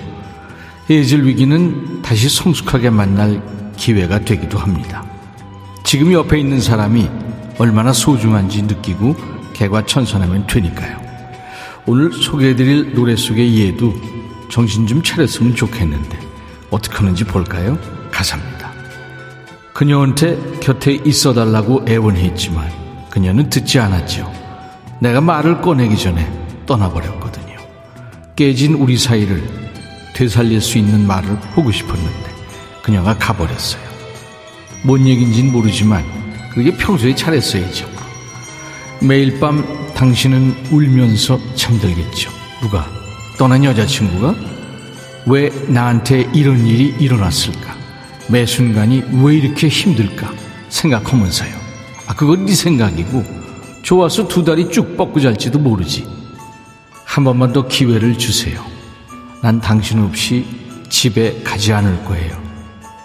헤어질 0.88 1.26
위기는 1.26 2.04
다시 2.04 2.30
성숙하게 2.30 2.92
만날 2.92 3.42
기회가 3.76 4.20
되기도 4.20 4.60
합니다. 4.60 5.04
지금 5.84 6.14
옆에 6.14 6.40
있는 6.40 6.62
사람이 6.62 7.10
얼마나 7.58 7.92
소중한지 7.92 8.62
느끼고 8.62 9.37
개과천선하면 9.58 10.48
되니까요. 10.48 11.02
오늘 11.86 12.12
소개해드릴 12.12 12.94
노래 12.94 13.16
속의 13.16 13.58
예도 13.60 13.94
정신 14.50 14.86
좀 14.86 15.02
차렸으면 15.02 15.56
좋겠는데 15.56 16.20
어떻게 16.70 16.96
하는지 16.98 17.24
볼까요? 17.24 17.78
가사입니다. 18.12 18.72
그녀한테 19.74 20.38
곁에 20.60 20.94
있어달라고 20.94 21.86
애원했지만 21.88 22.70
그녀는 23.10 23.50
듣지 23.50 23.80
않았죠. 23.80 24.32
내가 25.00 25.22
말을 25.22 25.62
꺼내기 25.62 25.98
전에 25.98 26.30
떠나버렸거든요. 26.66 27.58
깨진 28.36 28.74
우리 28.74 28.98
사이를 28.98 29.44
되살릴 30.14 30.62
수 30.62 30.78
있는 30.78 31.06
말을 31.08 31.30
하고 31.52 31.72
싶었는데 31.72 32.36
그녀가 32.84 33.18
가버렸어요. 33.18 33.82
뭔 34.84 35.06
얘기인지는 35.06 35.52
모르지만 35.52 36.04
그게 36.54 36.76
평소에 36.76 37.14
잘했어야죠. 37.16 37.97
매일 39.02 39.40
밤 39.40 39.64
당신은 39.94 40.70
울면서 40.72 41.40
잠들겠죠. 41.56 42.32
누가? 42.62 42.88
떠난 43.38 43.64
여자친구가? 43.64 44.36
왜 45.28 45.50
나한테 45.68 46.30
이런 46.34 46.66
일이 46.66 46.96
일어났을까? 47.00 47.76
매 48.30 48.46
순간이 48.46 49.04
왜 49.24 49.36
이렇게 49.36 49.68
힘들까? 49.68 50.34
생각하면서요. 50.70 51.54
아, 52.08 52.16
그건 52.16 52.46
네 52.46 52.54
생각이고, 52.54 53.24
좋아서 53.84 54.28
두 54.28 54.44
다리 54.44 54.70
쭉 54.70 54.98
뻗고 54.98 55.20
잘지도 55.20 55.60
모르지. 55.60 56.08
한 57.06 57.24
번만 57.24 57.54
더 57.54 57.68
기회를 57.68 58.18
주세요. 58.18 58.64
난 59.42 59.62
당신 59.62 60.04
없이 60.04 60.46
집에 60.90 61.42
가지 61.44 61.72
않을 61.72 62.04
거예요. 62.06 62.42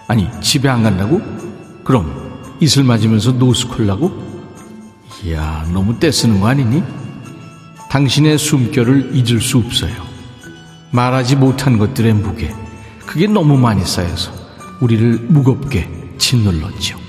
아니, 0.07 0.27
집에 0.41 0.69
안 0.69 0.83
간다고? 0.83 1.21
그럼 1.83 2.55
이슬 2.59 2.83
맞으면서 2.83 3.33
노숙하려고? 3.33 4.32
이야, 5.25 5.65
너무 5.71 5.97
떼쓰는 5.99 6.41
거 6.41 6.47
아니니? 6.47 6.83
당신의 7.89 8.37
숨결을 8.37 9.11
잊을 9.15 9.39
수 9.39 9.57
없어요. 9.57 9.93
말하지 10.91 11.37
못한 11.37 11.77
것들의 11.77 12.13
무게. 12.13 12.53
그게 13.05 13.27
너무 13.27 13.57
많이 13.57 13.85
쌓여서 13.85 14.33
우리를 14.81 15.19
무겁게 15.29 15.89
짓눌렀죠. 16.17 16.99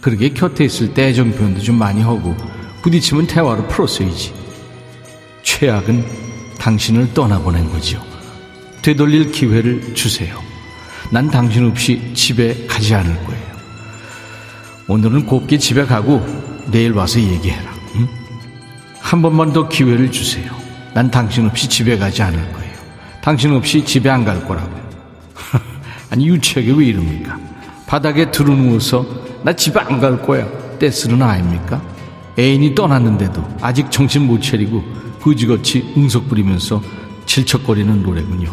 그러게 0.00 0.30
곁에 0.30 0.64
있을 0.64 0.94
때 0.94 1.08
애정 1.08 1.32
표현도 1.32 1.60
좀 1.60 1.76
많이 1.76 2.00
하고 2.00 2.36
부딪히면 2.82 3.26
대화로 3.26 3.66
풀었어야지. 3.66 4.32
최악은 5.42 6.06
당신을 6.58 7.12
떠나보낸 7.12 7.70
거지요. 7.70 8.00
되돌릴 8.82 9.32
기회를 9.32 9.94
주세요. 9.94 10.40
난 11.10 11.28
당신 11.28 11.66
없이 11.66 12.12
집에 12.14 12.66
가지 12.66 12.94
않을 12.94 13.24
거예요. 13.24 13.48
오늘은 14.86 15.26
곱게 15.26 15.58
집에 15.58 15.84
가고 15.84 16.24
내일 16.70 16.92
와서 16.92 17.20
얘기해라. 17.20 17.72
응? 17.96 18.08
한 19.00 19.22
번만 19.22 19.52
더 19.52 19.68
기회를 19.68 20.10
주세요. 20.10 20.52
난 20.94 21.10
당신 21.10 21.46
없이 21.46 21.68
집에 21.68 21.96
가지 21.98 22.22
않을 22.22 22.52
거예요. 22.52 22.72
당신 23.22 23.52
없이 23.52 23.84
집에 23.84 24.10
안 24.10 24.24
갈 24.24 24.44
거라고요. 24.46 24.88
아니 26.10 26.28
유치하게 26.28 26.72
왜 26.72 26.86
이럽니까? 26.86 27.38
바닥에 27.86 28.30
들어누워서 28.30 29.06
나 29.42 29.52
집에 29.54 29.80
안 29.80 30.00
갈 30.00 30.20
거야. 30.22 30.46
떼쓰는 30.78 31.22
아입니까? 31.22 31.82
애인이 32.38 32.74
떠났는데도 32.74 33.56
아직 33.60 33.90
정신 33.90 34.26
못 34.26 34.40
차리고 34.40 34.84
그지같이 35.22 35.92
응석 35.96 36.28
부리면서 36.28 36.82
질척거리는 37.26 38.02
노래군요. 38.02 38.52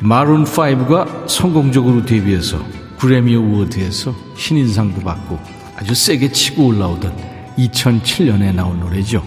마룬 0.00 0.44
5가 0.44 1.28
성공적으로 1.28 2.04
데뷔해서 2.06 2.64
구레미 2.98 3.36
어워드에서 3.36 4.14
신인상도 4.34 5.02
받고 5.02 5.38
아주 5.80 5.94
세게 5.94 6.30
치고 6.32 6.66
올라오던 6.66 7.16
2007년에 7.56 8.54
나온 8.54 8.80
노래죠. 8.80 9.24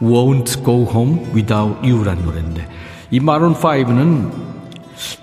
Won't 0.00 0.64
Go 0.64 0.88
Home 0.88 1.26
Without 1.34 1.78
You라는 1.82 2.24
노래인데 2.24 2.68
이 3.10 3.18
마룬5는 3.18 4.30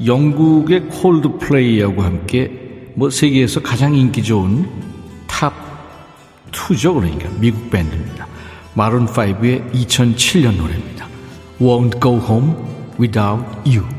영국의 0.05 0.87
콜드플레이하고 0.87 2.01
함께 2.01 2.91
뭐 2.95 3.09
세계에서 3.09 3.61
가장 3.61 3.95
인기 3.95 4.21
좋은 4.21 4.69
탑 5.27 5.53
2죠 6.51 6.95
그러니까 6.95 7.29
미국 7.39 7.69
밴드입니다. 7.69 8.27
마룬 8.73 9.05
5의 9.05 9.71
2007년 9.73 10.57
노래입니다. 10.57 11.07
Won't 11.61 12.01
Go 12.01 12.19
Home 12.19 12.53
Without 12.99 13.45
You 13.65 13.98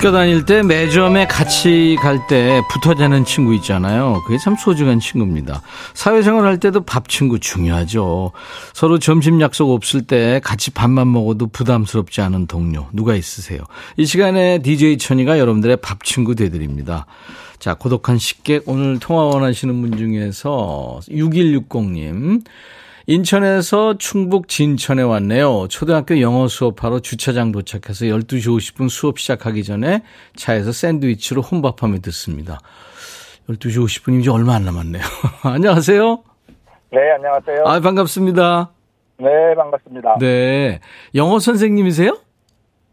학교 0.00 0.12
다닐 0.12 0.46
때 0.46 0.62
매점에 0.62 1.26
같이 1.26 1.94
갈 2.00 2.26
때 2.26 2.62
붙어 2.70 2.94
자는 2.94 3.26
친구 3.26 3.54
있잖아요. 3.56 4.22
그게 4.26 4.38
참 4.38 4.56
소중한 4.56 4.98
친구입니다. 4.98 5.60
사회생활 5.92 6.46
할 6.46 6.58
때도 6.58 6.86
밥 6.86 7.10
친구 7.10 7.38
중요하죠. 7.38 8.32
서로 8.72 8.98
점심 8.98 9.42
약속 9.42 9.70
없을 9.70 10.00
때 10.06 10.40
같이 10.42 10.70
밥만 10.70 11.12
먹어도 11.12 11.48
부담스럽지 11.48 12.22
않은 12.22 12.46
동료 12.46 12.86
누가 12.94 13.14
있으세요? 13.14 13.60
이 13.98 14.06
시간에 14.06 14.62
DJ 14.62 14.96
천이가 14.96 15.38
여러분들의 15.38 15.76
밥 15.82 16.02
친구 16.02 16.34
되드립니다. 16.34 17.04
자, 17.58 17.74
고독한 17.74 18.16
식객 18.16 18.62
오늘 18.64 19.00
통화 19.00 19.24
원하시는 19.24 19.82
분 19.82 19.98
중에서 19.98 21.00
6160님 21.10 22.42
인천에서 23.10 23.98
충북 23.98 24.46
진천에 24.46 25.02
왔네요. 25.02 25.66
초등학교 25.66 26.20
영어 26.20 26.46
수업하러 26.46 27.00
주차장 27.00 27.50
도착해서 27.50 28.04
12시 28.04 28.46
50분 28.46 28.88
수업 28.88 29.18
시작하기 29.18 29.64
전에 29.64 30.04
차에서 30.36 30.70
샌드위치로 30.70 31.42
혼밥하며 31.42 31.98
듣습니다. 32.02 32.60
12시 33.48 33.84
50분이면 33.84 34.20
이제 34.20 34.30
얼마 34.30 34.54
안 34.54 34.64
남았네요. 34.64 35.02
안녕하세요. 35.42 36.22
네, 36.92 37.10
안녕하세요. 37.16 37.64
아, 37.66 37.80
반갑습니다. 37.80 38.70
네, 39.18 39.54
반갑습니다. 39.56 40.18
네. 40.20 40.78
영어 41.16 41.40
선생님이세요? 41.40 42.16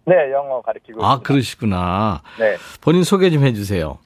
네, 0.06 0.32
영어 0.32 0.63
가르치고 0.63 1.06
아, 1.06 1.10
있습니다. 1.10 1.27
그러시구나. 1.27 2.21
네. 2.39 2.56
본인 2.82 3.03
소개 3.03 3.30
좀 3.30 3.43
해주세요. 3.43 3.99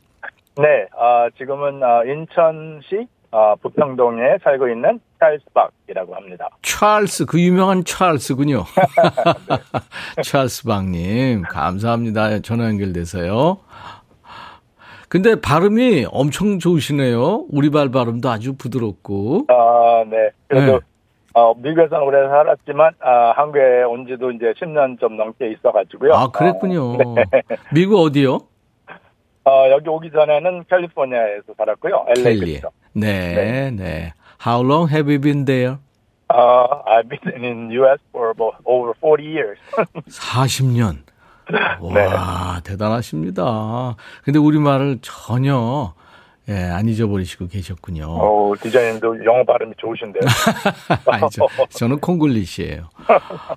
네, 0.57 0.87
어, 0.93 1.29
지금은 1.37 1.81
어, 1.81 2.03
인천시 2.03 3.07
어, 3.31 3.55
부평동에 3.61 4.39
살고 4.43 4.67
있는 4.67 4.99
찰스 5.19 5.45
박이라고 5.53 6.15
합니다. 6.15 6.49
찰스, 6.61 7.25
그 7.25 7.39
유명한 7.39 7.83
찰스군요. 7.85 8.65
찰스 10.23 10.65
박님, 10.65 11.43
감사합니다. 11.43 12.39
전화 12.39 12.65
연결돼서요. 12.65 13.59
근데 15.07 15.39
발음이 15.39 16.07
엄청 16.11 16.59
좋으시네요. 16.59 17.45
우리발 17.49 17.91
발음도 17.91 18.29
아주 18.29 18.55
부드럽고. 18.55 19.45
어, 19.49 20.03
네. 20.09 20.29
그래도 20.47 20.71
네. 20.73 20.79
어, 21.33 21.53
미국에서는 21.53 22.03
오래 22.03 22.27
살았지만 22.27 22.93
어, 23.01 23.31
한국에 23.35 23.83
온 23.83 24.05
지도 24.07 24.31
이제 24.31 24.53
10년 24.59 24.99
좀 24.99 25.15
넘게 25.15 25.51
있어 25.51 25.71
가지고요. 25.71 26.13
아, 26.13 26.27
그랬군요. 26.27 26.93
어, 26.93 27.15
네. 27.15 27.23
미국 27.73 28.01
어디요? 28.01 28.39
어, 29.43 29.69
여기 29.71 29.89
오기 29.89 30.11
전에는 30.11 30.65
캘리포니아에서 30.69 31.53
살았고요. 31.57 32.05
LA 32.17 32.39
켈리. 32.39 32.61
그죠. 32.93 33.05
네, 33.05 33.71
네. 33.71 34.13
How 34.45 34.61
long 34.61 34.89
have 34.89 35.09
you 35.09 35.19
been 35.19 35.45
there? 35.45 35.77
Uh, 36.29 36.81
I've 36.87 37.09
been 37.09 37.43
in 37.43 37.71
U.S. 37.71 37.99
for 38.11 38.29
about 38.29 38.55
over 38.65 38.93
40 38.93 39.23
years. 39.23 39.57
40년. 40.09 41.03
와, 41.81 42.61
대단하십니다. 42.63 43.95
근데 44.23 44.39
우리말을 44.39 44.99
전혀 45.01 45.93
예, 46.49 46.53
안 46.63 46.87
잊어버리시고 46.87 47.47
계셨군요. 47.47 48.05
어, 48.07 48.53
디자인도 48.59 49.23
영어 49.25 49.43
발음이 49.43 49.73
좋으신데요. 49.77 50.21
아니죠. 51.05 51.47
저는 51.69 51.99
콩글리시예요. 51.99 52.89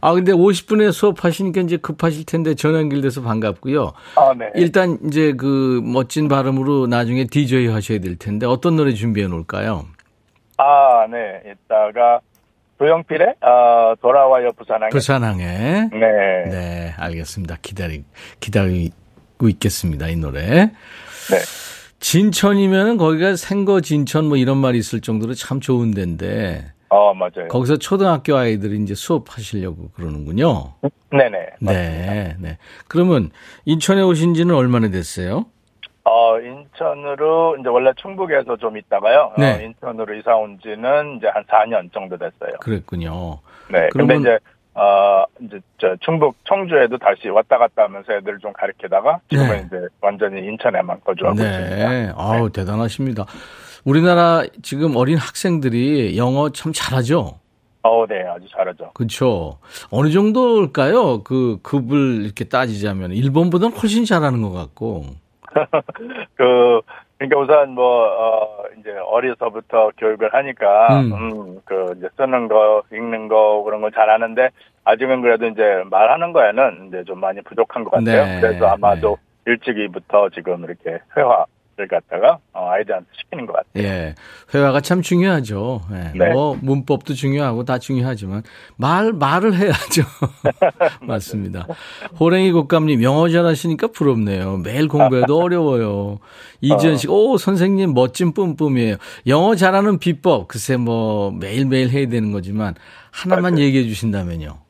아, 0.00 0.12
근데 0.12 0.32
50분에 0.32 0.92
수업하시니까 0.92 1.62
이제 1.62 1.76
급하실 1.78 2.26
텐데 2.26 2.54
전화 2.54 2.78
연결돼서 2.80 3.22
반갑고요. 3.22 3.92
아, 4.16 4.34
네. 4.38 4.50
일단 4.54 4.98
이제 5.06 5.32
그 5.32 5.80
멋진 5.82 6.28
발음으로 6.28 6.86
나중에 6.86 7.24
DJ 7.24 7.68
하셔야 7.68 7.98
될 8.00 8.16
텐데 8.16 8.44
어떤 8.46 8.76
노래 8.76 8.92
준비해 8.92 9.26
놓을까요? 9.28 9.86
아, 10.58 11.06
네. 11.10 11.40
이따가 11.50 12.20
조영필의 12.78 13.34
어, 13.40 13.94
돌아와요 14.02 14.52
부산항에. 14.52 14.90
부산항에. 14.90 15.44
네. 15.90 16.50
네, 16.50 16.94
알겠습니다. 16.98 17.56
기다리, 17.62 18.04
기다리고 18.40 19.48
있겠습니다. 19.48 20.08
이 20.08 20.16
노래. 20.16 20.42
네. 21.30 21.38
진천이면 22.14 22.98
거기가 22.98 23.34
생거 23.34 23.80
진천 23.80 24.26
뭐 24.26 24.36
이런 24.36 24.58
말이 24.58 24.76
있을 24.76 25.00
정도로 25.00 25.32
참 25.32 25.58
좋은 25.58 25.92
데인데 25.92 26.66
어, 26.90 27.14
맞아요. 27.14 27.48
거기서 27.48 27.78
초등학교 27.78 28.36
아이들이 28.36 28.76
이제 28.82 28.94
수업하시려고 28.94 29.88
그러는군요. 29.96 30.74
네네. 31.10 31.38
네, 31.60 32.36
네. 32.38 32.58
그러면 32.88 33.30
인천에 33.64 34.02
오신 34.02 34.34
지는 34.34 34.54
얼마나 34.54 34.90
됐어요? 34.90 35.46
어, 36.04 36.38
인천으로 36.38 37.56
이제 37.60 37.70
원래 37.70 37.90
충북에서 37.96 38.58
좀 38.58 38.76
있다가요. 38.76 39.32
네. 39.38 39.54
어, 39.54 39.60
인천으로 39.62 40.14
이사 40.14 40.36
온 40.36 40.58
지는 40.62 41.16
이제 41.16 41.26
한 41.28 41.42
4년 41.44 41.90
정도 41.90 42.18
됐어요. 42.18 42.58
그랬군요. 42.60 43.38
네. 43.72 43.88
그러면- 43.90 44.18
근데 44.22 44.30
이제 44.36 44.38
어, 44.74 45.24
이제 45.40 45.60
저 45.78 45.96
충북 46.00 46.36
청주에도 46.44 46.98
다시 46.98 47.28
왔다 47.28 47.58
갔다 47.58 47.84
하면서 47.84 48.12
애들 48.12 48.38
좀 48.40 48.52
가르치다가 48.52 49.20
지금은 49.30 49.48
네. 49.50 49.64
이제 49.66 49.86
완전히 50.00 50.40
인천에만 50.46 51.00
거주하고 51.04 51.36
있습니다. 51.40 51.88
네. 51.88 52.12
아우, 52.16 52.50
대단하십니다. 52.50 53.24
우리나라 53.84 54.42
지금 54.62 54.96
어린 54.96 55.16
학생들이 55.16 56.16
영어 56.18 56.50
참 56.50 56.72
잘하죠? 56.74 57.38
어, 57.82 58.06
네. 58.06 58.22
아주 58.26 58.46
잘하죠. 58.50 58.90
그렇죠. 58.94 59.58
어느 59.90 60.10
정도일까요? 60.10 61.22
그 61.22 61.58
급을 61.62 62.24
이렇게 62.24 62.44
따지자면 62.44 63.12
일본보다는 63.12 63.76
훨씬 63.76 64.04
잘하는 64.04 64.42
것 64.42 64.52
같고. 64.52 65.04
그 66.34 66.80
그러니까 67.18 67.40
우선 67.40 67.70
뭐 67.70 68.06
어, 68.06 68.64
이제 68.78 68.90
어려서부터 68.90 69.90
교육을 69.96 70.34
하니까 70.34 71.00
음. 71.00 71.12
음, 71.12 71.60
그 71.64 71.94
이제 71.96 72.08
쓰는 72.16 72.48
거, 72.48 72.82
읽는 72.92 73.28
거 73.28 73.62
그런 73.62 73.80
거 73.80 73.90
잘하는데 73.90 74.50
아직은 74.84 75.22
그래도 75.22 75.46
이제 75.46 75.82
말하는 75.90 76.32
거에는 76.32 76.88
이제 76.88 77.04
좀 77.04 77.20
많이 77.20 77.40
부족한 77.42 77.84
것 77.84 77.92
같아요. 77.92 78.24
네, 78.24 78.40
그래서 78.40 78.66
아마도 78.66 79.16
일찍이부터 79.46 80.30
지금 80.30 80.64
이렇게 80.64 80.98
회화 81.16 81.44
를 81.76 81.88
갖다가 81.88 82.38
어, 82.52 82.68
아이들한테 82.68 83.08
시키는 83.12 83.46
것 83.46 83.54
같아요. 83.54 83.82
예. 83.82 84.14
회화가 84.54 84.80
참 84.80 85.02
중요하죠. 85.02 85.80
예. 85.90 86.16
네. 86.16 86.32
뭐 86.32 86.56
문법도 86.60 87.14
중요하고 87.14 87.64
다 87.64 87.78
중요하지만 87.78 88.44
말 88.76 89.12
말을 89.12 89.54
해야죠. 89.56 90.02
맞습니다. 91.02 91.66
호랭이 92.20 92.52
곡감님 92.52 93.02
영어 93.02 93.28
잘하시니까 93.28 93.88
부럽네요. 93.88 94.58
매일 94.58 94.86
공부해도 94.86 95.36
어려워요. 95.36 96.20
이지연 96.60 96.94
어. 96.94 96.96
씨, 96.96 97.08
오 97.08 97.36
선생님 97.38 97.92
멋진 97.92 98.32
뿜뿜이에요. 98.32 98.96
영어 99.26 99.56
잘하는 99.56 99.98
비법 99.98 100.46
글쎄 100.46 100.76
뭐 100.76 101.32
매일 101.32 101.66
매일 101.66 101.90
해야 101.90 102.06
되는 102.06 102.30
거지만 102.30 102.74
하나만 103.10 103.58
얘기해 103.58 103.84
주신다면요. 103.88 104.63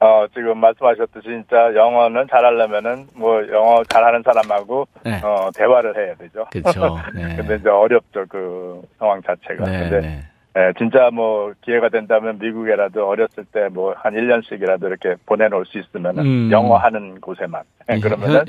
어, 0.00 0.26
지금 0.34 0.58
말씀하셨듯이 0.58 1.26
진짜 1.28 1.74
영어는 1.74 2.26
잘하려면은 2.30 3.06
뭐 3.14 3.40
영어 3.48 3.82
잘하는 3.84 4.22
사람하고 4.22 4.86
네. 5.04 5.20
어, 5.22 5.50
대화를 5.54 5.96
해야 5.96 6.14
되죠. 6.16 6.44
그렇죠. 6.50 6.98
네. 7.14 7.36
근데 7.36 7.56
이제 7.56 7.68
어렵죠 7.68 8.26
그 8.28 8.82
상황 8.98 9.22
자체가. 9.22 9.64
네, 9.64 9.78
근데 9.88 10.00
네. 10.00 10.24
예, 10.56 10.72
진짜 10.78 11.10
뭐 11.12 11.52
기회가 11.64 11.88
된다면 11.88 12.38
미국에라도 12.40 13.08
어렸을 13.08 13.44
때 13.52 13.68
뭐 13.70 13.94
한 13.96 14.14
1년씩이라도 14.14 14.84
이렇게 14.86 15.16
보내놓을 15.26 15.64
수 15.66 15.78
있으면 15.78 16.18
은 16.18 16.24
음. 16.24 16.48
영어 16.52 16.76
하는 16.76 17.20
곳에만 17.20 17.62
예, 17.90 17.96
이 17.96 18.00
그러면은 18.00 18.36
현- 18.36 18.44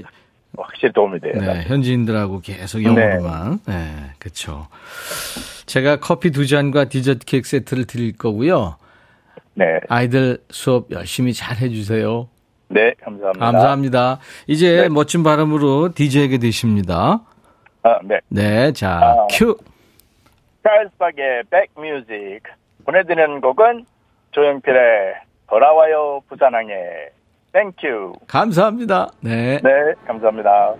확실히 0.58 0.94
도움이 0.94 1.20
돼요. 1.20 1.34
네, 1.36 1.64
현지인들하고 1.68 2.40
계속 2.42 2.84
영어로만. 2.84 3.60
네, 3.68 3.96
그렇죠. 4.20 4.68
제가 5.66 5.98
커피 5.98 6.32
두 6.32 6.46
잔과 6.48 6.86
디저트 6.86 7.26
케이크 7.26 7.48
세트를 7.48 7.86
드릴 7.88 8.16
거고요. 8.18 8.78
네, 9.56 9.80
아이들 9.90 10.40
수업 10.50 10.92
열심히 10.92 11.34
잘 11.34 11.58
해주세요. 11.58 12.28
네, 12.68 12.94
감사합니다. 13.04 13.46
감사합니다. 13.46 14.20
이제 14.48 14.82
네. 14.84 14.90
멋진 14.90 15.24
발음으로 15.24 15.94
DJ가 15.94 16.38
되십니다. 16.40 17.22
아, 17.84 18.00
네. 18.04 18.20
네, 18.30 18.72
자, 18.74 19.00
아. 19.02 19.28
큐. 19.32 19.56
찰스박의 20.64 21.44
백뮤직 21.50 22.42
보내드리는 22.86 23.40
곡은 23.42 23.86
조용필의 24.32 25.14
돌아와요 25.48 26.22
부산항에 26.28 26.74
thank 27.54 27.87
you. 27.87 28.14
감사합니다. 28.28 29.12
네. 29.22 29.60
네, 29.64 29.70
감사합니다. 30.08 30.74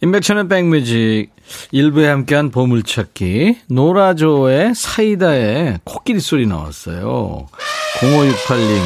인백천의 0.00 0.46
백뮤직 0.46 1.30
일부에 1.72 2.06
함께한 2.08 2.50
보물찾기 2.50 3.58
노라조의 3.68 4.74
사이다에 4.76 5.78
코끼리 5.82 6.20
소리 6.20 6.46
나왔어요. 6.46 7.48
0568님 8.00 8.78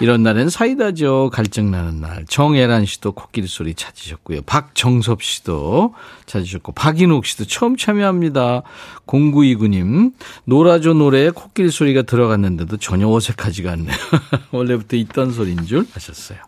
이런 0.00 0.22
날엔 0.22 0.50
사이다죠. 0.50 1.30
갈증나는 1.32 2.00
날. 2.00 2.24
정애란 2.28 2.86
씨도 2.86 3.12
코끼리 3.12 3.48
소리 3.48 3.74
찾으셨고요. 3.74 4.42
박정섭 4.42 5.20
씨도 5.22 5.94
찾으셨고 6.26 6.72
박인옥 6.72 7.26
씨도 7.26 7.46
처음 7.46 7.76
참여합니다. 7.76 8.62
0929님 9.08 10.12
노라조 10.44 10.94
노래에 10.94 11.30
코끼리 11.30 11.70
소리가 11.70 12.02
들어갔는데도 12.02 12.76
전혀 12.76 13.08
어색하지가 13.08 13.72
않네요. 13.72 13.96
원래부터 14.52 14.96
있던 14.96 15.32
소리인 15.32 15.64
줄 15.66 15.86
아셨어요. 15.96 16.38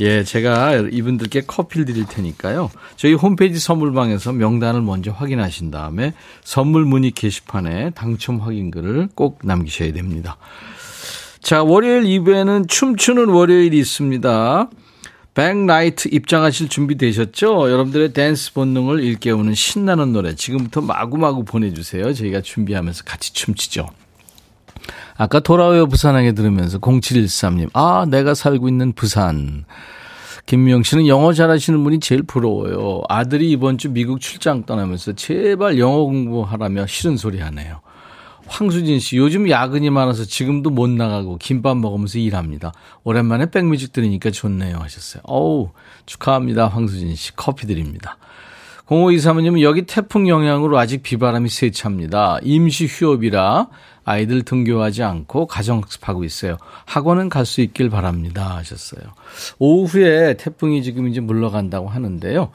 예, 0.00 0.22
제가 0.22 0.74
이분들께 0.92 1.42
커피를 1.42 1.84
드릴 1.84 2.06
테니까요. 2.06 2.70
저희 2.96 3.14
홈페이지 3.14 3.58
선물방에서 3.58 4.32
명단을 4.32 4.80
먼저 4.80 5.10
확인하신 5.10 5.72
다음에 5.72 6.14
선물 6.44 6.84
문의 6.84 7.10
게시판에 7.10 7.90
당첨 7.90 8.40
확인글을 8.40 9.08
꼭 9.16 9.40
남기셔야 9.42 9.92
됩니다. 9.92 10.36
자, 11.40 11.62
월요일 11.62 12.04
2부에는 12.04 12.68
춤추는 12.68 13.28
월요일이 13.28 13.76
있습니다. 13.78 14.70
백라이트 15.34 16.08
입장하실 16.12 16.68
준비 16.68 16.96
되셨죠? 16.96 17.70
여러분들의 17.70 18.12
댄스 18.12 18.52
본능을 18.54 19.02
일깨우는 19.02 19.54
신나는 19.54 20.12
노래 20.12 20.34
지금부터 20.34 20.80
마구마구 20.80 21.44
보내주세요. 21.44 22.12
저희가 22.12 22.40
준비하면서 22.40 23.04
같이 23.04 23.32
춤추죠. 23.32 23.88
아까 25.18 25.40
돌아와요 25.40 25.88
부산항에 25.88 26.32
들으면서 26.32 26.78
0713님, 26.78 27.70
아, 27.72 28.06
내가 28.08 28.34
살고 28.34 28.68
있는 28.68 28.92
부산. 28.92 29.64
김미영 30.46 30.84
씨는 30.84 31.08
영어 31.08 31.32
잘하시는 31.32 31.82
분이 31.82 31.98
제일 31.98 32.22
부러워요. 32.22 33.02
아들이 33.08 33.50
이번 33.50 33.76
주 33.76 33.90
미국 33.90 34.20
출장 34.20 34.62
떠나면서 34.64 35.12
제발 35.12 35.78
영어 35.78 36.04
공부하라며 36.04 36.86
싫은 36.86 37.16
소리 37.16 37.40
하네요. 37.40 37.80
황수진 38.46 39.00
씨, 39.00 39.18
요즘 39.18 39.50
야근이 39.50 39.90
많아서 39.90 40.24
지금도 40.24 40.70
못 40.70 40.88
나가고 40.88 41.36
김밥 41.36 41.76
먹으면서 41.76 42.18
일합니다. 42.18 42.72
오랜만에 43.04 43.50
백뮤직 43.50 43.92
들으니까 43.92 44.30
좋네요. 44.30 44.78
하셨어요. 44.78 45.22
어우, 45.26 45.70
축하합니다. 46.06 46.68
황수진 46.68 47.14
씨. 47.14 47.36
커피 47.36 47.66
드립니다. 47.66 48.16
0523님은 48.86 49.60
여기 49.60 49.82
태풍 49.82 50.28
영향으로 50.28 50.78
아직 50.78 51.02
비바람이 51.02 51.50
세차입니다. 51.50 52.38
임시 52.42 52.86
휴업이라 52.86 53.68
아이들 54.08 54.42
등교하지 54.42 55.02
않고 55.02 55.46
가정학습하고 55.46 56.24
있어요. 56.24 56.56
학원은 56.86 57.28
갈 57.28 57.44
수 57.44 57.60
있길 57.60 57.90
바랍니다. 57.90 58.56
하셨어요. 58.56 59.02
오후에 59.58 60.34
태풍이 60.38 60.82
지금 60.82 61.08
이제 61.08 61.20
물러간다고 61.20 61.88
하는데요. 61.88 62.50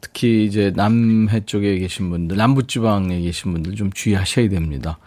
특히 0.00 0.44
이제 0.44 0.72
남해 0.74 1.46
쪽에 1.46 1.78
계신 1.78 2.10
분들, 2.10 2.36
남부지방에 2.36 3.20
계신 3.20 3.52
분들 3.52 3.74
좀 3.74 3.90
주의하셔야 3.92 4.48
됩니다. 4.48 4.98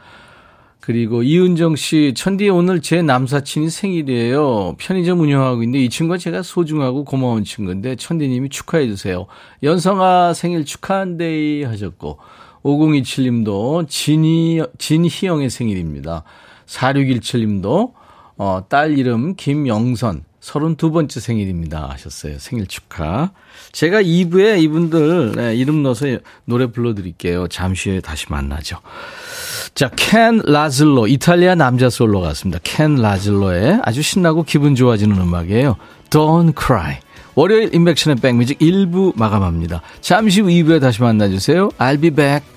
그리고 0.79 1.23
이은정 1.23 1.75
씨, 1.75 2.13
천디 2.15 2.47
오늘 2.49 2.81
제 2.81 3.01
남사친이 3.01 3.69
생일이에요. 3.69 4.75
편의점 4.79 5.19
운영하고 5.19 5.61
있는데 5.63 5.83
이 5.83 5.89
친구가 5.89 6.17
제가 6.17 6.41
소중하고 6.41 7.03
고마운 7.03 7.43
친구인데 7.43 7.97
천디님이 7.97 8.47
축하해 8.47 8.87
주세요. 8.87 9.27
연성아 9.63 10.33
생일 10.33 10.63
축하한데이 10.63 11.63
하셨고 11.63 12.19
5027님도 12.67 13.87
진희 13.89 14.61
진희영의 14.77 15.49
생일입니다. 15.49 16.23
4617님도 16.65 17.93
어, 18.37 18.63
딸 18.69 18.97
이름 18.97 19.35
김영선 19.35 20.23
32번째 20.41 21.19
생일입니다 21.19 21.89
하셨어요. 21.89 22.39
생일 22.39 22.67
축하. 22.67 23.31
제가 23.71 24.01
2부에 24.01 24.61
이분들 24.61 25.33
네, 25.35 25.55
이름 25.55 25.83
넣어서 25.83 26.05
노래 26.45 26.67
불러드릴게요. 26.67 27.47
잠시 27.47 27.89
후에 27.89 27.99
다시 27.99 28.27
만나죠. 28.29 28.77
자, 29.75 29.89
켄 29.95 30.41
라즐로, 30.45 31.07
이탈리아 31.07 31.55
남자 31.55 31.89
솔로 31.89 32.21
같습니다. 32.21 32.59
켄 32.63 32.95
라즐로의 32.95 33.81
아주 33.83 34.01
신나고 34.01 34.43
기분 34.43 34.75
좋아지는 34.75 35.17
음악이에요. 35.17 35.75
Don't 36.09 36.53
Cry. 36.57 36.99
월요일 37.35 37.75
인백션의 37.75 38.17
백뮤직 38.17 38.57
1부 38.59 39.17
마감합니다. 39.17 39.81
잠시 40.01 40.41
후 40.41 40.47
2부에 40.47 40.81
다시 40.81 41.01
만나주세요. 41.01 41.69
I'll 41.77 42.01
be 42.01 42.09
back. 42.09 42.56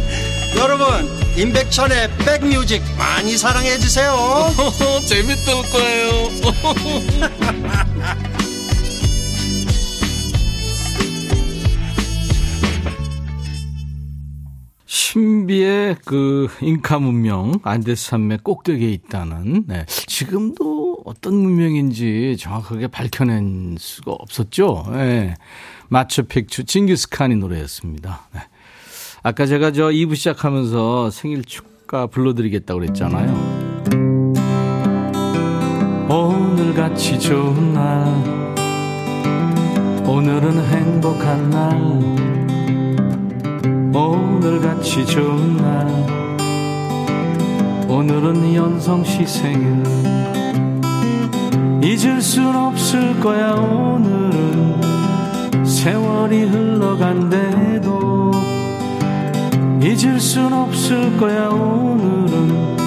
여러분 0.57 0.87
임백천의 1.37 2.09
백뮤직 2.17 2.81
많이 2.97 3.37
사랑해 3.37 3.77
주세요. 3.77 4.13
재밌을 5.07 5.53
거예요. 5.71 6.11
신비의 15.11 15.97
그 16.05 16.47
잉카 16.61 16.99
문명 16.99 17.59
안데스 17.63 18.11
산맥 18.11 18.43
꼭대기에 18.45 18.89
있다는 18.91 19.65
네. 19.67 19.85
지금도 19.87 20.99
어떤 21.05 21.35
문명인지 21.35 22.37
정확하게 22.39 22.87
밝혀낸 22.87 23.75
수가 23.77 24.13
없었죠. 24.13 24.87
네. 24.91 25.35
마추픽추 25.89 26.63
징기스칸이 26.63 27.35
노래였습니다. 27.35 28.27
네. 28.33 28.41
아까 29.23 29.45
제가 29.45 29.71
저 29.71 29.89
2부 29.89 30.15
시작하면서 30.15 31.11
생일 31.11 31.43
축가 31.45 32.07
불러드리겠다고 32.07 32.79
그랬잖아요. 32.79 33.61
오늘같이 36.09 37.19
좋은 37.19 37.73
날 37.73 38.03
오늘은 40.07 40.65
행복한 40.65 41.49
날 41.51 41.79
오늘같이 43.95 45.05
좋은 45.05 45.57
날 45.57 45.87
오늘은 47.87 48.55
연성시 48.55 49.27
생일 49.27 49.83
잊을 51.83 52.21
순 52.21 52.55
없을 52.55 53.19
거야 53.19 53.51
오늘은 53.53 54.81
세월이 55.63 56.41
흘러간대도 56.45 58.00
잊을 59.83 60.19
순 60.19 60.53
없을 60.53 61.17
거야 61.17 61.49
오늘은. 61.49 62.77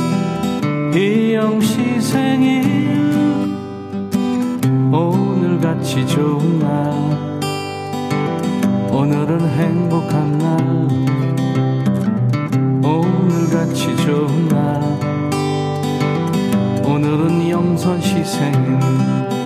이영시 0.95 2.01
생일. 2.01 2.63
오늘같이 4.93 6.07
좋은 6.07 6.61
날. 6.61 7.41
오늘은 8.93 9.41
행복한 9.41 10.39
날. 10.39 10.89
오늘같이 12.85 13.97
좋은 13.97 14.49
날. 14.49 14.81
오늘은 16.85 17.51
영선시 17.51 18.25
생일 18.25 19.44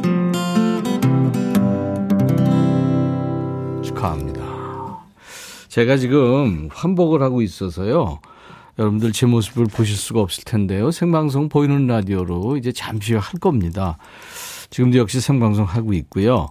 제가 5.69 5.97
지금 5.97 6.69
환복을 6.73 7.23
하고 7.23 7.43
있어서요. 7.43 8.21
여러분들 8.79 9.13
제 9.13 9.27
모습을 9.27 9.67
보실 9.67 9.97
수가 9.97 10.21
없을 10.21 10.45
텐데요. 10.45 10.91
생방송 10.91 11.49
보이는 11.49 11.87
라디오로 11.87 12.57
이제 12.57 12.73
잠시 12.73 13.13
후할 13.15 13.33
겁니다. 13.41 13.99
지금도 14.71 14.99
역시 14.99 15.21
생방송 15.21 15.65
하고 15.65 15.93
있고요 15.95 16.49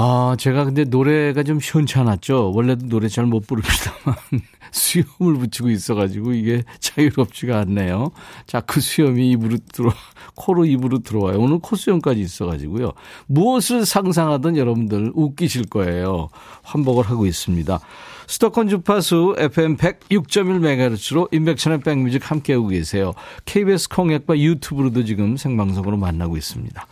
아, 0.00 0.36
제가 0.38 0.64
근데 0.64 0.84
노래가 0.84 1.42
좀 1.42 1.58
시원찮았죠. 1.58 2.52
원래도 2.54 2.86
노래 2.86 3.08
잘 3.08 3.26
못 3.26 3.44
부릅니다만 3.48 4.16
수염을 4.70 5.34
붙이고 5.40 5.70
있어가지고 5.70 6.34
이게 6.34 6.62
자유롭지가 6.78 7.58
않네요. 7.58 8.12
자꾸 8.46 8.74
그 8.74 8.80
수염이 8.80 9.28
입으로 9.32 9.58
들어, 9.72 9.92
코로 10.36 10.66
입으로 10.66 11.00
들어와요. 11.00 11.40
오늘 11.40 11.58
콧수염까지 11.58 12.20
있어가지고요. 12.20 12.92
무엇을 13.26 13.84
상상하든 13.84 14.56
여러분들 14.56 15.10
웃기실 15.16 15.66
거예요. 15.66 16.28
환복을 16.62 17.04
하고 17.10 17.26
있습니다. 17.26 17.80
수도권 18.28 18.68
주파수 18.68 19.34
FM 19.36 19.78
106.1MHz로 19.78 21.34
인백천의 21.34 21.80
백뮤직 21.80 22.30
함께하고 22.30 22.68
계세요. 22.68 23.14
KBS 23.46 23.88
콩앱과 23.88 24.38
유튜브로도 24.38 25.04
지금 25.04 25.36
생방송으로 25.36 25.96
만나고 25.96 26.36
있습니다. 26.36 26.86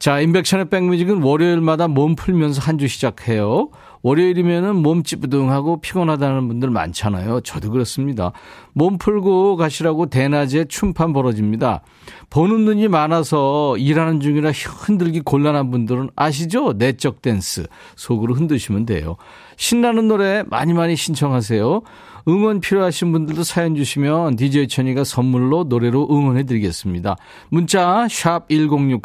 자, 0.00 0.18
인백션의 0.18 0.70
백뮤직은 0.70 1.22
월요일마다 1.22 1.86
몸 1.86 2.16
풀면서 2.16 2.62
한 2.62 2.78
주 2.78 2.88
시작해요. 2.88 3.68
월요일이면은 4.00 4.76
몸 4.76 5.02
찌부둥하고 5.02 5.82
피곤하다는 5.82 6.48
분들 6.48 6.70
많잖아요. 6.70 7.42
저도 7.42 7.70
그렇습니다. 7.70 8.32
몸 8.72 8.96
풀고 8.96 9.56
가시라고 9.56 10.06
대낮에 10.06 10.64
춤판 10.64 11.12
벌어집니다. 11.12 11.82
보는 12.30 12.64
눈이 12.64 12.88
많아서 12.88 13.76
일하는 13.76 14.20
중이라 14.20 14.52
흔들기 14.52 15.20
곤란한 15.20 15.70
분들은 15.70 16.08
아시죠? 16.16 16.72
내적 16.72 17.20
댄스. 17.20 17.66
속으로 17.96 18.32
흔드시면 18.32 18.86
돼요. 18.86 19.16
신나는 19.58 20.08
노래 20.08 20.44
많이 20.48 20.72
많이 20.72 20.96
신청하세요. 20.96 21.82
응원 22.26 22.60
필요하신 22.60 23.12
분들도 23.12 23.42
사연 23.42 23.74
주시면 23.74 24.36
DJ 24.36 24.68
천이가 24.68 25.04
선물로 25.04 25.64
노래로 25.64 26.08
응원해 26.10 26.44
드리겠습니다. 26.44 27.16
문자 27.50 28.08
1061, 28.08 28.98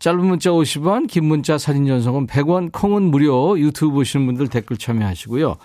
짧은 0.00 0.24
문자 0.24 0.48
50원, 0.48 1.08
긴 1.08 1.26
문자 1.26 1.58
사진 1.58 1.86
전송은 1.86 2.26
100원, 2.26 2.72
콩은 2.72 3.02
무료. 3.02 3.58
유튜브 3.58 3.92
보시는 3.96 4.24
분들 4.24 4.48
댓글 4.48 4.78
참여하시고요. 4.78 5.56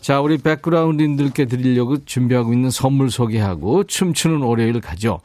자, 0.00 0.22
우리 0.22 0.38
백그라운드님들께 0.38 1.44
드리려고 1.44 2.02
준비하고 2.02 2.54
있는 2.54 2.70
선물 2.70 3.10
소개하고 3.10 3.84
춤추는 3.84 4.40
월요일 4.40 4.80
가죠. 4.80 5.20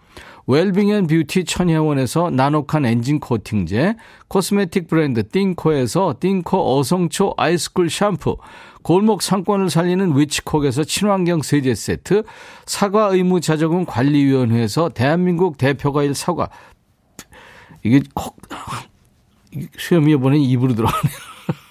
well-being 0.46 0.90
and 0.90 1.08
beauty 1.08 1.46
천혜원에서 1.46 2.32
나노칸 2.32 2.84
엔진 2.84 3.20
코팅제, 3.20 3.96
cosmetic 4.28 4.88
브랜드 4.88 5.26
띵코에서 5.30 6.16
띵코 6.20 6.80
어성초 6.80 7.36
ice 7.38 7.60
cool 7.60 7.90
샴푸, 7.90 8.38
골목 8.82 9.22
상권을 9.22 9.70
살리는 9.70 10.18
위치콕에서 10.18 10.86
친환경 10.86 11.44
세제 11.44 11.76
세트, 11.76 12.24
사과 12.66 13.08
의무 13.08 13.42
자조금 13.42 13.86
관리위원회에서 13.86 14.90
대한민국 14.90 15.58
대표과일 15.58 16.16
사과, 16.16 16.50
이게 17.84 18.02
콕, 18.14 18.38
수염이 19.78 20.14
이번에 20.14 20.38
입으로 20.38 20.76
들어가네요. 20.76 21.30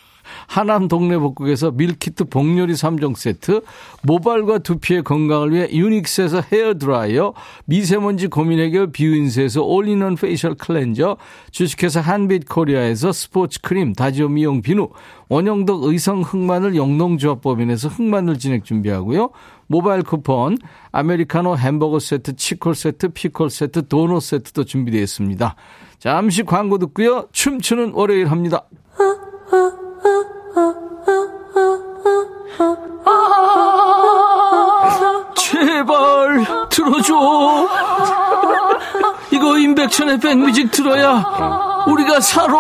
하남 0.49 0.88
동네 0.88 1.18
복국에서 1.18 1.71
밀키트 1.71 2.25
복요리 2.25 2.73
3종 2.73 3.14
세트, 3.14 3.61
모발과 4.03 4.59
두피의 4.61 5.05
건강을 5.05 5.53
위해 5.53 5.68
유닉스에서 5.71 6.42
헤어드라이어, 6.51 7.35
미세먼지 7.66 8.29
고민 8.29 8.59
해결 8.59 8.90
뷰인스에서 8.90 9.62
all-in-one 9.62 10.16
facial 10.16 10.55
cleanser, 10.55 11.18
주식회사 11.51 12.01
한빛코리아에서 12.01 13.12
스포츠 13.12 13.61
크림, 13.61 13.92
다지오 13.92 14.31
미용 14.31 14.62
비누, 14.62 14.88
원형덕 15.29 15.85
의성 15.85 16.23
흑마늘 16.23 16.75
영농조합법인에서 16.77 17.88
흑마늘 17.88 18.38
진액 18.38 18.62
준비하고요. 18.62 19.31
모바일 19.66 20.03
쿠폰, 20.03 20.57
아메리카노 20.92 21.59
햄버거 21.59 21.99
세트, 21.99 22.37
치콜 22.37 22.75
세트, 22.75 23.11
피콜 23.11 23.51
세트, 23.51 23.87
도넛 23.88 24.23
세트도 24.23 24.64
준비되어 24.64 25.03
있습니다. 25.03 25.55
잠시 25.98 26.44
광고 26.44 26.78
듣고요. 26.78 27.26
춤추는 27.32 27.92
월요일 27.94 28.30
합니다. 28.30 28.62
제발 35.37 36.68
들어줘. 36.70 37.68
이거 39.32 39.58
임백천의 39.58 40.20
백뮤직 40.20 40.70
들어야 40.70 41.84
우리가 41.88 42.20
살아. 42.20 42.52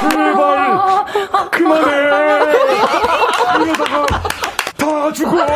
제발 0.00 1.04
그만해. 1.50 1.90
이러다가 3.64 4.06
다 4.76 5.12
죽어. 5.12 5.46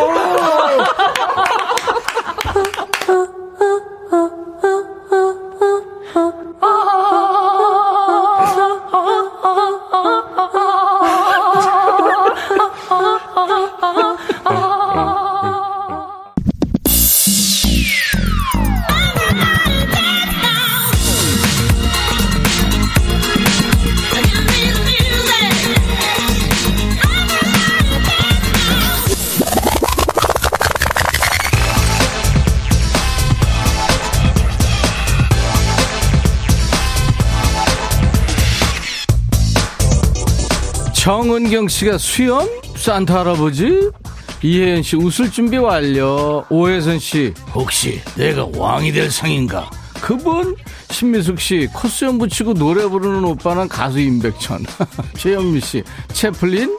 oh. 6.63 7.20
정은경 41.01 41.67
씨가 41.69 41.97
수염? 41.97 42.47
산타 42.77 43.21
할아버지? 43.21 43.91
이혜연 44.43 44.83
씨 44.83 44.97
웃을 44.97 45.33
준비 45.33 45.57
완료. 45.57 46.45
오혜선 46.51 46.99
씨 46.99 47.33
혹시 47.55 48.03
내가 48.17 48.47
왕이 48.55 48.93
될 48.93 49.11
상인가? 49.11 49.71
그분? 49.95 50.55
신미숙 50.91 51.41
씨 51.41 51.67
콧수염 51.73 52.19
붙이고 52.19 52.53
노래 52.53 52.87
부르는 52.87 53.25
오빠는 53.25 53.67
가수 53.69 53.99
임백천. 53.99 54.63
최영미 55.17 55.63
씨 55.63 55.83
채플린? 56.13 56.77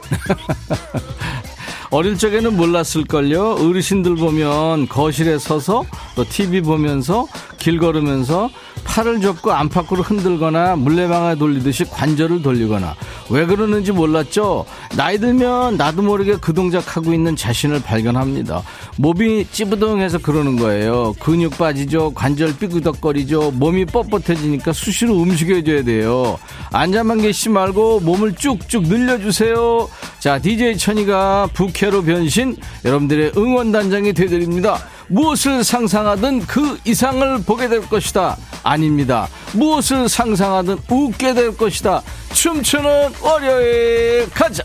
어릴 1.92 2.16
적에는 2.16 2.56
몰랐을걸요. 2.56 3.56
어르신들 3.60 4.16
보면 4.16 4.88
거실에 4.88 5.38
서서 5.38 5.84
또 6.16 6.24
TV 6.24 6.62
보면서 6.62 7.26
길 7.58 7.78
걸으면서 7.78 8.48
팔을 8.84 9.20
접고 9.20 9.52
안팎으로 9.52 10.02
흔들거나 10.02 10.74
물레방아 10.76 11.34
돌리듯이 11.34 11.84
관절을 11.84 12.42
돌리거나 12.42 12.96
왜 13.30 13.46
그러는지 13.46 13.92
몰랐죠? 13.92 14.64
나이 14.96 15.18
들면 15.18 15.76
나도 15.76 16.02
모르게 16.02 16.36
그 16.40 16.52
동작하고 16.52 17.12
있는 17.12 17.36
자신을 17.36 17.82
발견합니다. 17.82 18.62
몸이 18.96 19.46
찌부둥해서 19.52 20.18
그러는 20.18 20.56
거예요. 20.56 21.14
근육 21.20 21.56
빠지죠. 21.58 22.12
관절 22.14 22.56
삐그덕거리죠. 22.58 23.52
몸이 23.52 23.84
뻣뻣해지니까 23.84 24.72
수시로 24.72 25.14
움직여줘야 25.14 25.84
돼요. 25.84 26.38
앉아만 26.72 27.20
계시지 27.20 27.50
말고 27.50 28.00
몸을 28.00 28.34
쭉쭉 28.34 28.88
늘려주세요. 28.88 29.88
자, 30.18 30.38
DJ 30.38 30.78
천이가 30.78 31.48
부캐 31.52 31.81
로 31.90 32.02
변신 32.02 32.56
여러분들의 32.84 33.32
응원단장이 33.36 34.12
되드립니다. 34.12 34.78
무엇을 35.08 35.64
상상하든 35.64 36.46
그 36.46 36.78
이상을 36.84 37.42
보게 37.44 37.68
될 37.68 37.80
것이다. 37.88 38.36
아닙니다. 38.62 39.28
무엇을 39.52 40.08
상상하든 40.08 40.78
웃게 40.88 41.34
될 41.34 41.56
것이다. 41.56 42.02
춤추는 42.32 43.12
월요일 43.20 44.30
가자. 44.30 44.62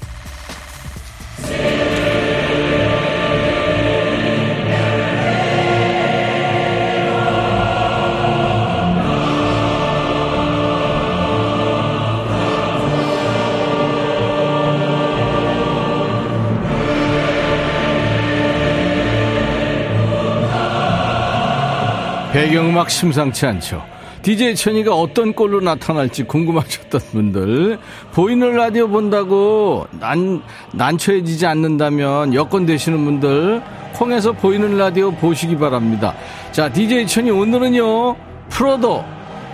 배경음악 22.38 22.92
심상치 22.92 23.48
않죠. 23.48 23.84
DJ 24.22 24.54
천이가 24.54 24.94
어떤 24.94 25.34
꼴로 25.34 25.60
나타날지 25.60 26.26
궁금하셨던 26.26 27.02
분들 27.12 27.80
보이는 28.12 28.56
라디오 28.56 28.88
본다고 28.88 29.88
난 30.00 30.44
난처해지지 30.74 31.48
않는다면 31.48 32.36
여건 32.36 32.68
되시는 32.68 33.04
분들 33.04 33.64
콩에서 33.96 34.34
보이는 34.34 34.78
라디오 34.78 35.10
보시기 35.10 35.58
바랍니다. 35.58 36.14
자, 36.52 36.72
DJ 36.72 37.08
천이 37.08 37.32
오늘은요. 37.32 38.16
프로도 38.50 39.04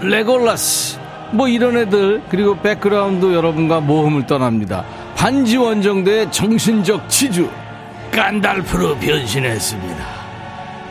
레골라스 0.02 1.00
뭐 1.32 1.48
이런 1.48 1.78
애들 1.78 2.22
그리고 2.28 2.58
백그라운드 2.58 3.34
여러분과 3.34 3.80
모험을 3.80 4.28
떠납니다. 4.28 4.84
반지 5.16 5.56
원정대의 5.56 6.30
정신적 6.34 7.10
지주 7.10 7.50
깐달프로 8.12 8.98
변신했습니다. 8.98 10.13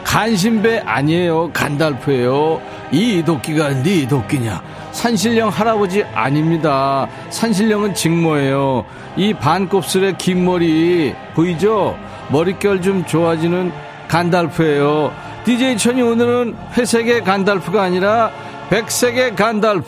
간신배 0.05 0.81
아니에요. 0.81 1.51
간달프예요. 1.53 2.61
이 2.91 3.23
도끼가 3.25 3.83
네 3.83 4.07
도끼냐? 4.07 4.63
산신령 4.93 5.49
할아버지 5.49 6.05
아닙니다. 6.05 7.09
산신령은 7.31 7.95
직모예요. 7.95 8.85
이 9.17 9.33
반곱슬의 9.35 10.19
긴 10.19 10.45
머리 10.45 11.15
보이죠? 11.35 11.99
머릿결 12.31 12.83
좀 12.83 13.05
좋아지는 13.05 13.73
간달프예요. 14.09 15.13
DJ 15.45 15.79
천이 15.79 16.03
오늘은 16.03 16.57
회색의 16.77 17.25
간달프가 17.25 17.83
아니라 17.83 18.31
백색의 18.71 19.35
간달프. 19.37 19.87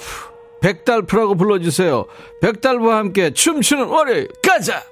백달프라고 0.60 1.34
불러주세요. 1.34 2.06
백달프와 2.40 2.96
함께 2.96 3.30
춤추는 3.30 3.84
월요일 3.84 4.28
가자! 4.42 4.82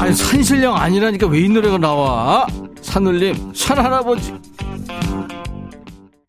아, 0.00 0.12
산신령 0.12 0.74
아니라니까 0.76 1.26
왜 1.26 1.40
이 1.44 1.48
노래가 1.48 1.76
나와? 1.78 2.46
산울림, 2.80 3.52
산할아버지. 3.54 4.34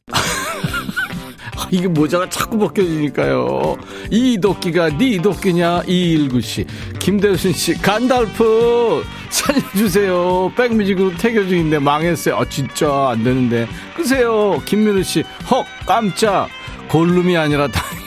이게 1.72 1.88
모자가 1.88 2.28
자꾸 2.30 2.58
벗겨지니까요. 2.58 3.78
이 4.10 4.38
도끼가 4.42 4.98
네 4.98 5.22
도끼냐? 5.22 5.84
이일구씨. 5.88 6.66
김대순 7.00 7.54
씨, 7.54 7.74
간달프! 7.82 9.04
살려주세요. 9.30 10.52
백뮤직으로 10.58 11.16
태교 11.18 11.48
중인데 11.48 11.80
망했어요. 11.80 12.36
아, 12.36 12.46
진짜 12.50 13.10
안 13.12 13.24
되는데. 13.24 13.68
끄세요. 13.96 14.62
김민우 14.66 15.02
씨, 15.04 15.24
헉, 15.50 15.66
깜짝. 15.86 16.50
골룸이 16.90 17.38
아니라 17.38 17.68
다행이네. 17.70 18.02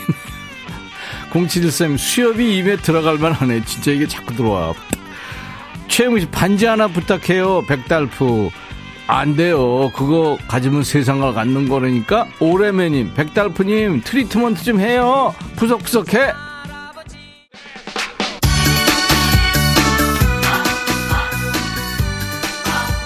0713 1.48 1.96
수협이 1.96 2.58
입에 2.58 2.76
들어갈 2.76 3.16
만하네. 3.16 3.64
진짜 3.64 3.92
이게 3.92 4.06
자꾸 4.06 4.34
들어와. 4.34 4.74
최영우 5.88 6.20
씨 6.20 6.26
반지 6.26 6.66
하나 6.66 6.88
부탁해요. 6.88 7.62
백달프. 7.66 8.50
안 9.06 9.36
돼요. 9.36 9.90
그거 9.94 10.38
가지면 10.48 10.82
세상을 10.82 11.34
갖는 11.34 11.68
거라니까. 11.68 12.26
오래매님, 12.40 13.12
백달프님 13.14 14.02
트리트먼트 14.02 14.64
좀 14.64 14.80
해요. 14.80 15.34
푸석푸석해. 15.56 16.32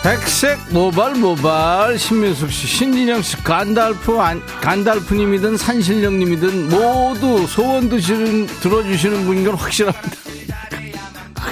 백색 0.04 0.58
모발 0.72 1.16
모발 1.16 1.98
신민숙 1.98 2.50
씨, 2.50 2.66
신진영 2.66 3.20
씨, 3.20 3.36
간달프 3.44 4.18
안, 4.18 4.40
간달프님이든 4.62 5.58
산신령님이든 5.58 6.70
모두 6.70 7.46
소원 7.46 7.90
드시는 7.90 8.46
들어주시는 8.46 9.26
분인 9.26 9.44
건 9.44 9.54
확실합니다. 9.56 10.16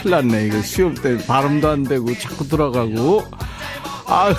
큰일 0.06 0.10
났네. 0.10 0.46
이거 0.46 0.62
시험 0.62 0.94
때 0.94 1.16
발음도 1.26 1.68
안 1.68 1.82
되고 1.82 2.16
자꾸 2.16 2.46
들어가고. 2.46 3.24
아휴. 4.06 4.34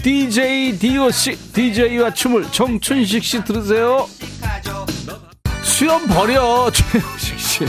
DJ 0.00 0.78
DOC 0.78 1.52
DJ와 1.52 2.14
춤을 2.14 2.52
정춘식 2.52 3.24
씨 3.24 3.42
들으세요. 3.42 4.06
수염 5.62 6.06
버려 6.06 6.70
최영식 6.70 7.38
씨. 7.40 7.64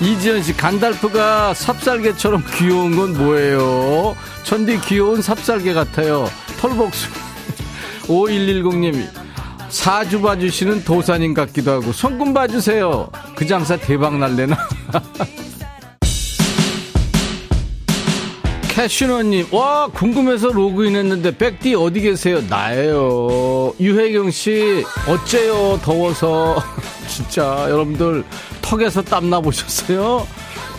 이지연 0.00 0.42
씨 0.42 0.56
간달프가 0.56 1.54
삽살개처럼 1.54 2.42
귀여운 2.56 2.96
건 2.96 3.16
뭐예요? 3.16 4.16
천디 4.42 4.80
귀여운 4.80 5.22
삽살개 5.22 5.72
같아요. 5.72 6.28
털복수 6.58 7.08
5110님이 8.08 9.08
사주 9.68 10.20
봐주시는 10.20 10.82
도사님 10.82 11.32
같기도 11.32 11.70
하고 11.70 11.92
손금 11.92 12.34
봐주세요. 12.34 13.08
그 13.36 13.46
장사 13.46 13.76
대박 13.76 14.18
날래나 14.18 14.56
캐슈너님, 18.74 19.46
와, 19.52 19.86
궁금해서 19.86 20.48
로그인 20.48 20.96
했는데, 20.96 21.30
백디 21.36 21.76
어디 21.76 22.00
계세요? 22.00 22.42
나예요. 22.50 23.72
유혜경 23.78 24.32
씨, 24.32 24.84
어째요? 25.06 25.78
더워서. 25.80 26.60
진짜, 27.06 27.66
여러분들, 27.70 28.24
턱에서 28.62 29.00
땀나 29.02 29.40
보셨어요? 29.40 30.26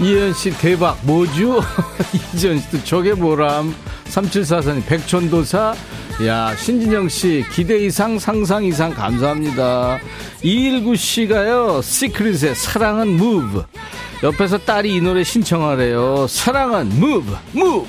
이현 0.02 0.34
씨, 0.34 0.50
대박. 0.58 1.00
뭐죠? 1.04 1.62
이지연 2.34 2.60
씨도 2.60 2.84
저게 2.84 3.14
뭐람? 3.14 3.74
3744님, 4.10 4.86
백촌도사. 4.86 5.74
야, 6.26 6.54
신진영 6.58 7.08
씨, 7.08 7.46
기대 7.54 7.78
이상, 7.78 8.20
상상 8.20 8.66
이상, 8.66 8.94
감사합니다. 8.94 10.00
219 10.44 10.98
씨가요, 10.98 11.82
시크릿의 11.82 12.56
사랑은 12.56 13.16
무브. 13.16 13.64
옆에서 14.24 14.58
딸이 14.58 14.96
이 14.96 15.02
노래 15.02 15.24
신청하래요. 15.24 16.28
사랑은 16.28 16.92
move, 16.98 17.34
move. 17.56 17.88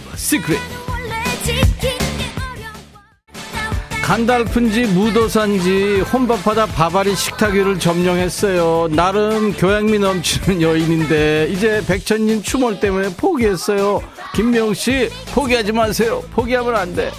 간달픈지 4.03 4.87
무도산지 4.87 6.01
혼밥하다 6.13 6.67
바바리 6.67 7.17
식탁 7.17 7.55
위를 7.55 7.79
점령했어요. 7.79 8.89
나름 8.95 9.53
교양미 9.53 9.99
넘치는 9.99 10.63
여인인데 10.63 11.49
이제 11.51 11.83
백천님 11.87 12.43
추몰 12.43 12.79
때문에 12.79 13.17
포기했어요. 13.17 14.01
김명 14.33 14.75
씨 14.75 15.11
포기하지 15.33 15.73
마세요. 15.73 16.23
포기하면 16.31 16.77
안 16.77 16.95
돼. 16.95 17.11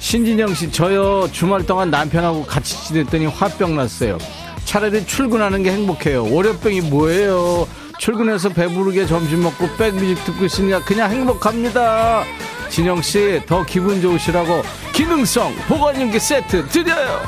신진영 0.00 0.54
씨 0.54 0.70
저요 0.70 1.28
주말 1.32 1.64
동안 1.64 1.90
남편하고 1.90 2.44
같이 2.44 2.76
지냈더니 2.86 3.26
화병 3.26 3.76
났어요. 3.76 4.18
차라리 4.64 5.06
출근하는 5.06 5.62
게 5.62 5.72
행복해요. 5.72 6.30
월요병이 6.30 6.82
뭐예요? 6.82 7.66
출근해서 7.98 8.48
배부르게 8.50 9.06
점심 9.06 9.42
먹고 9.42 9.68
백뮤직 9.76 10.24
듣고 10.24 10.44
있으니까 10.44 10.80
그냥 10.84 11.10
행복합니다. 11.10 12.24
진영 12.70 13.02
씨 13.02 13.40
더 13.46 13.64
기분 13.64 14.00
좋으시라고 14.00 14.62
기능성 14.92 15.54
보관용기 15.68 16.18
세트 16.18 16.68
드려요. 16.68 17.20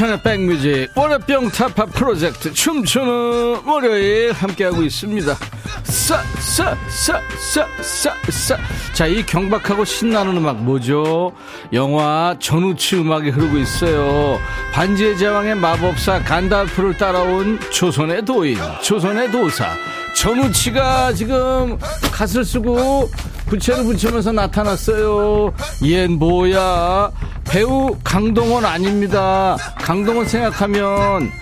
임백천의 0.00 0.22
백뮤직 0.22 0.88
월요병 0.94 1.50
타파 1.50 1.86
프로젝트 1.86 2.52
춤추는 2.52 3.66
월요일 3.66 4.32
함께하고 4.32 4.82
있습니다. 4.82 5.34
싸, 5.82 6.22
싸, 6.38 6.76
싸, 6.88 7.20
싸, 7.38 7.66
싸, 7.82 8.14
싸. 8.30 8.56
자, 8.94 9.06
이 9.06 9.24
경박하고 9.24 9.84
신나는 9.84 10.38
음악 10.38 10.56
뭐죠? 10.56 11.32
영화 11.72 12.34
전우치 12.38 12.96
음악이 12.96 13.30
흐르고 13.30 13.58
있어요. 13.58 14.38
반지의 14.72 15.18
제왕의 15.18 15.56
마법사 15.56 16.22
간달프를 16.24 16.96
따라온 16.96 17.60
조선의 17.70 18.24
도인, 18.24 18.58
조선의 18.82 19.30
도사. 19.30 19.68
전우치가 20.16 21.12
지금 21.12 21.78
갓을 22.12 22.44
쓰고 22.44 23.10
부채를 23.50 23.82
붙이면서 23.84 24.30
나타났어요. 24.30 25.52
얜 25.82 26.16
뭐야? 26.16 27.10
배우 27.44 27.96
강동원 28.04 28.64
아닙니다. 28.64 29.56
강동원 29.74 30.26
생각하면 30.26 31.32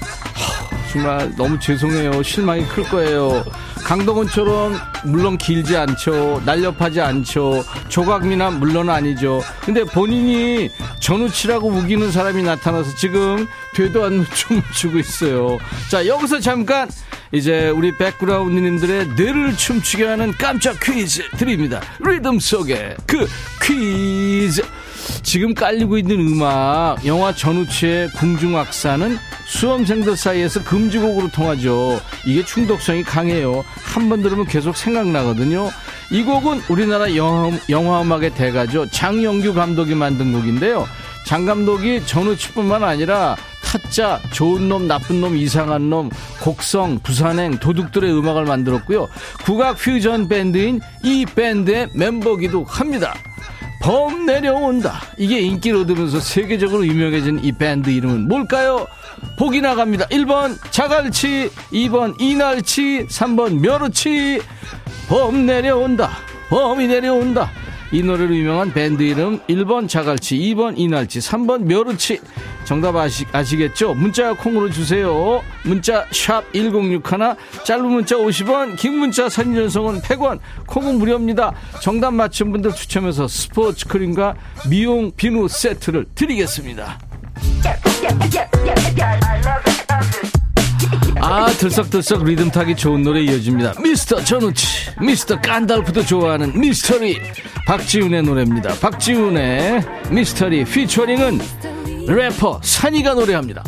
정말 0.91 1.31
너무 1.37 1.61
죄송해요. 1.61 2.23
실망이 2.23 2.67
클 2.69 2.83
거예요. 2.85 3.45
강동원처럼 3.85 4.75
물론 5.05 5.37
길지 5.37 5.77
않죠. 5.77 6.43
날렵하지 6.47 7.03
않죠. 7.03 7.63
조각미남 7.89 8.59
물론 8.59 8.89
아니죠. 8.89 9.43
근데 9.61 9.85
본인이 9.85 10.71
전우치라고 11.01 11.69
우기는 11.69 12.11
사람이 12.11 12.43
나타나서 12.43 12.95
지금 12.97 13.47
되도 13.75 14.05
않는 14.05 14.25
춤을 14.33 14.63
추고 14.73 14.99
있어요. 14.99 15.59
자, 15.91 16.07
여기서 16.07 16.41
잠깐 16.41 16.89
이제 17.33 17.69
우리 17.69 17.97
백그라운드님들의 17.97 19.09
뇌를 19.17 19.57
춤추게 19.57 20.05
하는 20.07 20.33
깜짝 20.33 20.79
퀴즈 20.81 21.23
드립니다. 21.37 21.81
리듬 22.01 22.39
속에 22.39 22.97
그 23.07 23.27
퀴즈. 23.63 24.63
지금 25.23 25.55
깔리고 25.55 25.97
있는 25.99 26.21
음악, 26.21 27.05
영화 27.07 27.35
전우치의 27.35 28.11
궁중악사는 28.11 29.17
수험생들 29.47 30.17
사이에서 30.17 30.63
금지곡으로 30.65 31.29
통하죠. 31.31 32.01
이게 32.27 32.45
중독성이 32.45 33.03
강해요. 33.03 33.65
한 33.83 34.09
번 34.09 34.23
들으면 34.23 34.47
계속 34.47 34.77
생각나거든요. 34.77 35.71
이 36.11 36.23
곡은 36.23 36.63
우리나라 36.69 37.15
영화, 37.15 37.51
영화 37.69 38.03
음악의 38.03 38.35
대가죠. 38.35 38.91
장영규 38.91 39.55
감독이 39.55 39.95
만든 39.95 40.33
곡인데요. 40.33 40.87
장 41.27 41.45
감독이 41.45 42.03
전우치뿐만 42.07 42.85
아니라 42.85 43.37
타짜, 43.69 44.19
좋은 44.33 44.67
놈, 44.67 44.89
나쁜 44.89 45.21
놈, 45.21 45.37
이상한 45.37 45.91
놈, 45.91 46.09
곡성, 46.41 47.01
부산행, 47.01 47.59
도둑들의 47.59 48.11
음악을 48.19 48.47
만들었고요. 48.47 49.09
국악 49.45 49.77
퓨전 49.77 50.27
밴드인 50.27 50.81
이 51.05 51.27
밴드의 51.27 51.89
멤버기도 51.93 52.65
합니다. 52.65 53.13
범 53.83 54.25
내려온다. 54.25 55.03
이게 55.19 55.41
인기를 55.41 55.81
얻으면서 55.81 56.19
세계적으로 56.19 56.87
유명해진 56.87 57.41
이 57.45 57.53
밴드 57.53 57.91
이름은 57.91 58.27
뭘까요? 58.27 58.87
보기 59.39 59.61
나갑니다. 59.61 60.07
1번 60.07 60.57
자갈치, 60.71 61.51
2번 61.71 62.19
이날치, 62.19 63.07
3번 63.11 63.61
멸치. 63.61 64.41
범 65.11 65.45
내려온다. 65.45 66.11
범이 66.49 66.87
내려온다. 66.87 67.51
이 67.91 68.03
노래로 68.03 68.35
유명한 68.35 68.73
밴드 68.73 69.03
이름 69.03 69.41
1번 69.49 69.89
자갈치, 69.89 70.37
2번 70.37 70.75
이날치, 70.77 71.21
3번 71.21 71.63
멸치. 71.63 72.21
정답 72.65 72.97
아시, 72.97 73.25
아시겠죠? 73.33 73.95
문자 73.95 74.35
콩으로 74.35 74.71
주세요. 74.71 75.43
문자 75.65 76.05
샵 76.13 76.45
1061, 76.53 77.03
짧은 77.65 77.85
문자 77.87 78.17
50원, 78.17 78.77
긴 78.77 78.99
문자 78.99 79.29
전송은 79.29 80.03
100원, 80.03 80.39
콩은 80.67 80.99
무료입니다. 80.99 81.55
정답 81.81 82.13
맞힌 82.13 82.53
분들 82.53 82.73
추첨해서 82.73 83.27
스포츠 83.27 83.87
크림과 83.87 84.35
미용 84.69 85.11
비누 85.17 85.49
세트를 85.49 86.07
드리겠습니다. 86.15 86.99
아 91.21 91.47
들썩들썩 91.47 92.25
리듬 92.25 92.51
타기 92.51 92.77
좋은 92.77 93.03
노래 93.03 93.21
이어집니다. 93.23 93.75
미스터 93.83 94.23
전우치 94.23 94.67
미스터 95.01 95.41
깐달프도 95.41 96.05
좋아하는 96.05 96.59
미스터리 96.59 97.19
박지훈의 97.67 98.23
노래입니다. 98.23 98.75
박지훈의 98.81 99.83
미스터리 100.11 100.65
피처링은 100.65 101.41
래퍼 102.07 102.61
산이가 102.63 103.15
노래합니다. 103.15 103.63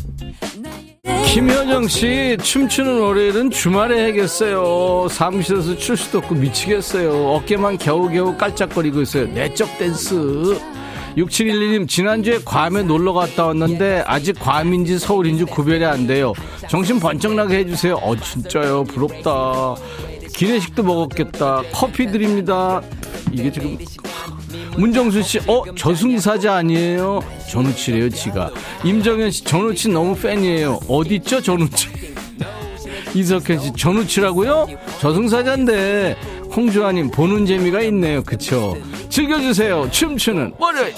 김현정 1.27 1.87
씨 1.87 2.37
춤추는 2.43 3.01
월요일은 3.01 3.51
주말에 3.51 4.05
해야겠어요. 4.05 5.09
사무실에서 5.09 5.77
출 5.77 5.97
수도 5.97 6.19
없고 6.19 6.35
미치겠어요. 6.35 7.35
어깨만 7.35 7.79
겨우겨우 7.79 8.37
깔짝거리고 8.37 9.03
있어요. 9.03 9.27
내적 9.29 9.79
댄스 9.79 10.59
6712님 11.17 11.89
지난주에 11.89 12.39
괌에 12.45 12.83
놀러 12.83 13.13
갔다 13.13 13.47
왔는데 13.47 14.05
아직 14.07 14.39
괌인지 14.39 14.99
서울인지 14.99 15.45
구별이 15.45 15.85
안 15.85 16.07
돼요 16.07 16.33
정신 16.69 17.01
번쩍 17.01 17.35
나게 17.35 17.59
해주세요 17.59 17.97
어 17.97 18.17
진짜요 18.17 18.85
부럽다 18.85 19.75
기내식도 20.35 20.83
먹었겠다 20.83 21.63
커피 21.73 22.07
드립니다 22.07 22.81
이게 23.33 23.51
지금 23.51 23.77
문정수 24.77 25.23
씨, 25.23 25.39
어, 25.47 25.63
저승사자 25.77 26.55
아니에요? 26.55 27.21
전우치래요, 27.51 28.09
지가. 28.11 28.51
임정현 28.85 29.31
씨, 29.31 29.45
전우치 29.45 29.89
너무 29.89 30.15
팬이에요. 30.15 30.81
어디 30.89 31.17
있죠, 31.17 31.43
전우치? 31.43 31.89
이석현 33.15 33.61
씨, 33.61 33.73
전우치라고요? 33.77 34.67
저승사자인데. 35.01 36.17
홍주아님, 36.55 37.11
보는 37.11 37.47
재미가 37.47 37.83
있네요. 37.83 38.23
그쵸? 38.23 38.77
즐겨주세요. 39.11 39.91
춤추는 39.91 40.55
월요일. 40.59 40.95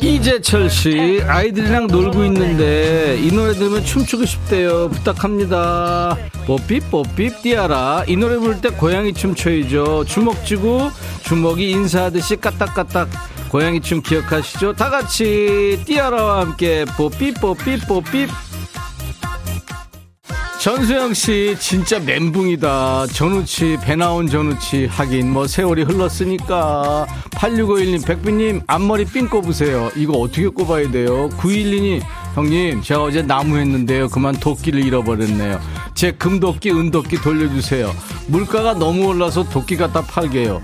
이재철 0.00 0.68
씨, 0.68 1.22
아이들이랑 1.26 1.86
놀고 1.86 2.24
있는데 2.24 3.16
이 3.20 3.32
노래 3.32 3.54
들으면 3.54 3.84
춤추고 3.84 4.26
싶대요. 4.26 4.90
부탁합니다. 4.90 6.16
뽀삐 6.46 6.80
뽀삐 6.90 7.42
띠아라. 7.42 8.04
이 8.08 8.16
노래 8.16 8.36
부를 8.36 8.60
때 8.60 8.68
고양이 8.68 9.14
춤 9.14 9.34
춰야죠. 9.34 10.04
주먹 10.04 10.44
쥐고 10.44 10.90
주먹이 11.22 11.70
인사하듯이 11.70 12.36
까딱까딱. 12.36 13.08
고양이 13.48 13.80
춤 13.80 14.02
기억하시죠? 14.02 14.72
다 14.72 14.90
같이 14.90 15.80
띠아라와 15.86 16.40
함께 16.40 16.84
뽀삐 16.96 17.34
뽀삐 17.34 17.80
뽀삐 17.86 18.26
전수영 20.62 21.12
씨 21.12 21.56
진짜 21.58 21.98
멘붕이다. 21.98 23.08
전우치 23.08 23.78
배 23.82 23.96
나온 23.96 24.28
전우치 24.28 24.86
하긴 24.86 25.32
뭐 25.32 25.48
세월이 25.48 25.82
흘렀으니까 25.82 27.04
8651님 27.32 28.06
백비님 28.06 28.60
앞머리 28.68 29.04
핀 29.04 29.28
꼽으세요. 29.28 29.90
이거 29.96 30.12
어떻게 30.20 30.46
꼽아야 30.46 30.88
돼요? 30.88 31.28
912님 31.30 32.00
형님 32.36 32.80
제가 32.80 33.02
어제 33.02 33.22
나무 33.22 33.58
했는데요. 33.58 34.08
그만 34.08 34.36
도끼를 34.36 34.86
잃어버렸네요. 34.86 35.58
제 35.96 36.12
금도끼 36.12 36.70
은도끼 36.70 37.16
돌려주세요. 37.16 37.92
물가가 38.28 38.72
너무 38.72 39.08
올라서 39.08 39.48
도끼 39.48 39.76
갖다 39.76 40.00
팔게요. 40.02 40.62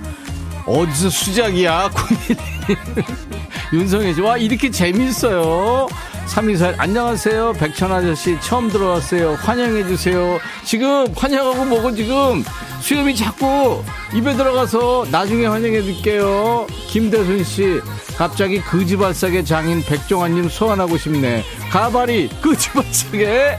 어디서 0.65 1.11
수작이야? 1.11 1.91
912님 1.91 3.39
윤성혜 3.73 4.15
씨, 4.15 4.21
와, 4.21 4.37
이렇게 4.37 4.71
재밌어요. 4.71 5.89
324, 6.29 6.75
안녕하세요. 6.77 7.55
백천 7.55 7.91
아저씨, 7.91 8.39
처음 8.41 8.69
들어왔어요. 8.69 9.35
환영해 9.35 9.87
주세요. 9.87 10.39
지금, 10.63 11.07
환영하고 11.17 11.65
뭐고 11.65 11.95
지금, 11.95 12.45
수염이 12.81 13.17
자꾸 13.17 13.83
입에 14.15 14.35
들어가서 14.37 15.07
나중에 15.11 15.47
환영해 15.47 15.81
드릴게요. 15.81 16.67
김대순 16.89 17.43
씨, 17.45 17.81
갑자기 18.17 18.61
그지발사계 18.61 19.43
장인 19.43 19.83
백종환님 19.83 20.49
소환하고 20.51 20.99
싶네. 20.99 21.45
가발이 21.71 22.29
그지발사계. 22.43 23.59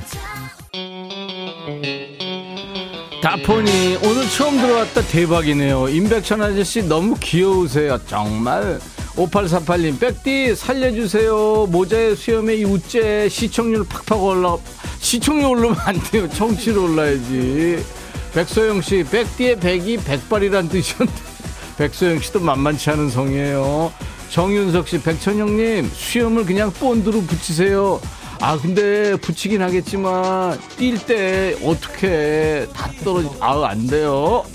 다포니 3.21 3.97
오늘 4.05 4.29
처음 4.29 4.57
들어왔다 4.57 5.01
대박이네요 5.01 5.89
임백천 5.89 6.41
아저씨 6.41 6.81
너무 6.81 7.15
귀여우세요 7.19 7.99
정말 8.07 8.79
5848님 9.19 9.99
백디 9.99 10.55
살려주세요. 10.55 11.67
모자에 11.69 12.15
수염에 12.15 12.55
이 12.55 12.63
우째 12.63 13.27
시청률 13.27 13.83
팍팍 13.85 14.23
올라 14.23 14.55
시청률 14.99 15.49
오르면 15.49 15.75
안 15.79 15.99
돼요. 16.03 16.29
청취율 16.29 16.77
올라야지. 16.77 17.83
백소영 18.33 18.81
씨 18.81 19.03
백디의 19.03 19.59
백이 19.59 19.97
백발이란 19.97 20.69
뜻이었는데 20.69 21.21
백소영 21.77 22.19
씨도 22.19 22.39
만만치 22.39 22.89
않은 22.91 23.09
성이에요. 23.09 23.91
정윤석 24.29 24.87
씨 24.87 25.01
백천영님 25.01 25.91
수염을 25.93 26.45
그냥 26.45 26.71
본드로 26.71 27.21
붙이세요. 27.23 27.99
아 28.39 28.57
근데 28.57 29.17
붙이긴 29.17 29.61
하겠지만 29.61 30.57
뛸 30.77 31.05
때 31.05 31.57
어떻게 31.63 32.67
다 32.73 32.89
떨어지 33.03 33.27
아우 33.41 33.63
안 33.63 33.85
돼요 33.85 34.45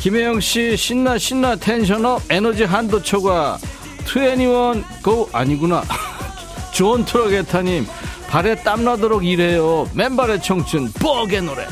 김혜영 0.00 0.40
씨 0.40 0.78
신나 0.78 1.18
신나 1.18 1.56
텐션업 1.56 2.22
에너지 2.30 2.64
한도 2.64 3.02
초과 3.02 3.58
트애니원 4.06 4.82
고 5.02 5.28
아니구나 5.30 5.82
트럭 6.72 7.32
에타님 7.32 7.86
발에 8.28 8.54
땀나도록 8.62 9.26
일해요 9.26 9.86
맨발의 9.92 10.42
청춘 10.42 10.90
뻑의 10.92 11.42
노래 11.42 11.66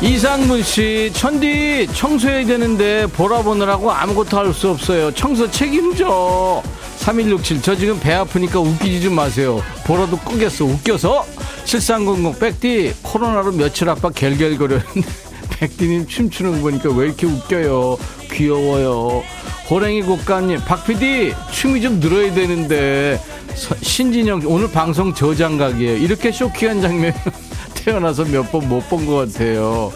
이상문 0.00 0.64
씨, 0.64 1.12
천디 1.14 1.86
청소해야 1.94 2.44
되는데 2.46 3.06
보라 3.06 3.42
보느라고 3.42 3.92
아무것도 3.92 4.36
할 4.36 4.52
수 4.52 4.70
없어요. 4.70 5.12
청소 5.12 5.48
책임져. 5.48 6.60
3167, 6.96 7.62
저 7.62 7.76
지금 7.76 8.00
배 8.00 8.12
아프니까 8.12 8.58
웃기지 8.58 9.00
좀 9.00 9.14
마세요. 9.14 9.62
보라도 9.86 10.16
끄겠어. 10.18 10.64
웃겨서? 10.64 11.24
7300, 11.66 12.36
백디, 12.40 12.94
코로나로 13.02 13.52
며칠 13.52 13.88
아빠 13.88 14.10
갤갤거렸는데, 14.10 15.31
백디님 15.66 16.08
춤추는 16.08 16.54
거 16.56 16.58
보니까 16.62 16.90
왜 16.90 17.06
이렇게 17.06 17.24
웃겨요? 17.24 17.96
귀여워요. 18.32 19.22
호랭이 19.70 20.02
국가님, 20.02 20.58
박PD, 20.64 21.32
춤이 21.52 21.80
좀 21.80 22.00
늘어야 22.00 22.34
되는데, 22.34 23.20
서- 23.54 23.76
신진영, 23.80 24.42
오늘 24.46 24.68
방송 24.72 25.14
저장각이에요. 25.14 25.98
이렇게 25.98 26.32
쇼킹한 26.32 26.80
장면 26.82 27.14
태어나서 27.74 28.24
몇 28.24 28.50
번 28.50 28.68
못 28.68 28.82
본 28.88 29.06
것 29.06 29.32
같아요. 29.32 29.92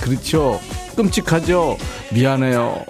그렇죠. 0.00 0.60
끔찍하죠? 0.96 1.78
미안해요. 2.12 2.84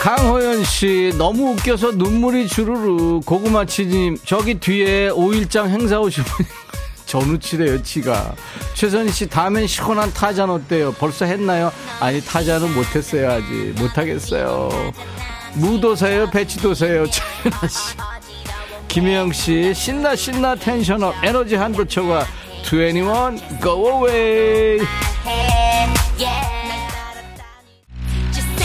강호연 0.00 0.62
씨 0.62 1.12
너무 1.18 1.50
웃겨서 1.54 1.90
눈물이 1.92 2.46
주르르 2.46 3.18
고구마 3.26 3.64
치즈님 3.66 4.16
저기 4.24 4.54
뒤에 4.60 5.10
5일장 5.10 5.68
행사 5.68 5.98
오신 6.00 6.22
분 6.24 6.46
전우치래요 7.10 7.82
치가. 7.82 8.32
최선희 8.74 9.10
씨 9.10 9.28
다음엔 9.28 9.66
시원한 9.66 10.12
타잔 10.14 10.48
어때요? 10.48 10.92
벌써 10.92 11.24
했나요? 11.24 11.72
아니 11.98 12.20
타잔은 12.20 12.72
못했어요 12.72 13.32
아직. 13.32 13.74
못하겠어요. 13.78 14.92
무도사예요 15.54 16.30
배치도사예요 16.30 17.06
최연아 17.10 17.66
씨. 17.68 17.96
김혜영 18.86 19.32
씨 19.32 19.74
신나 19.74 20.14
신나 20.14 20.54
텐션업 20.54 21.16
에너지 21.24 21.56
한도 21.56 21.84
초과. 21.84 22.24
21 22.62 23.60
go 23.60 24.04
away 24.06 24.78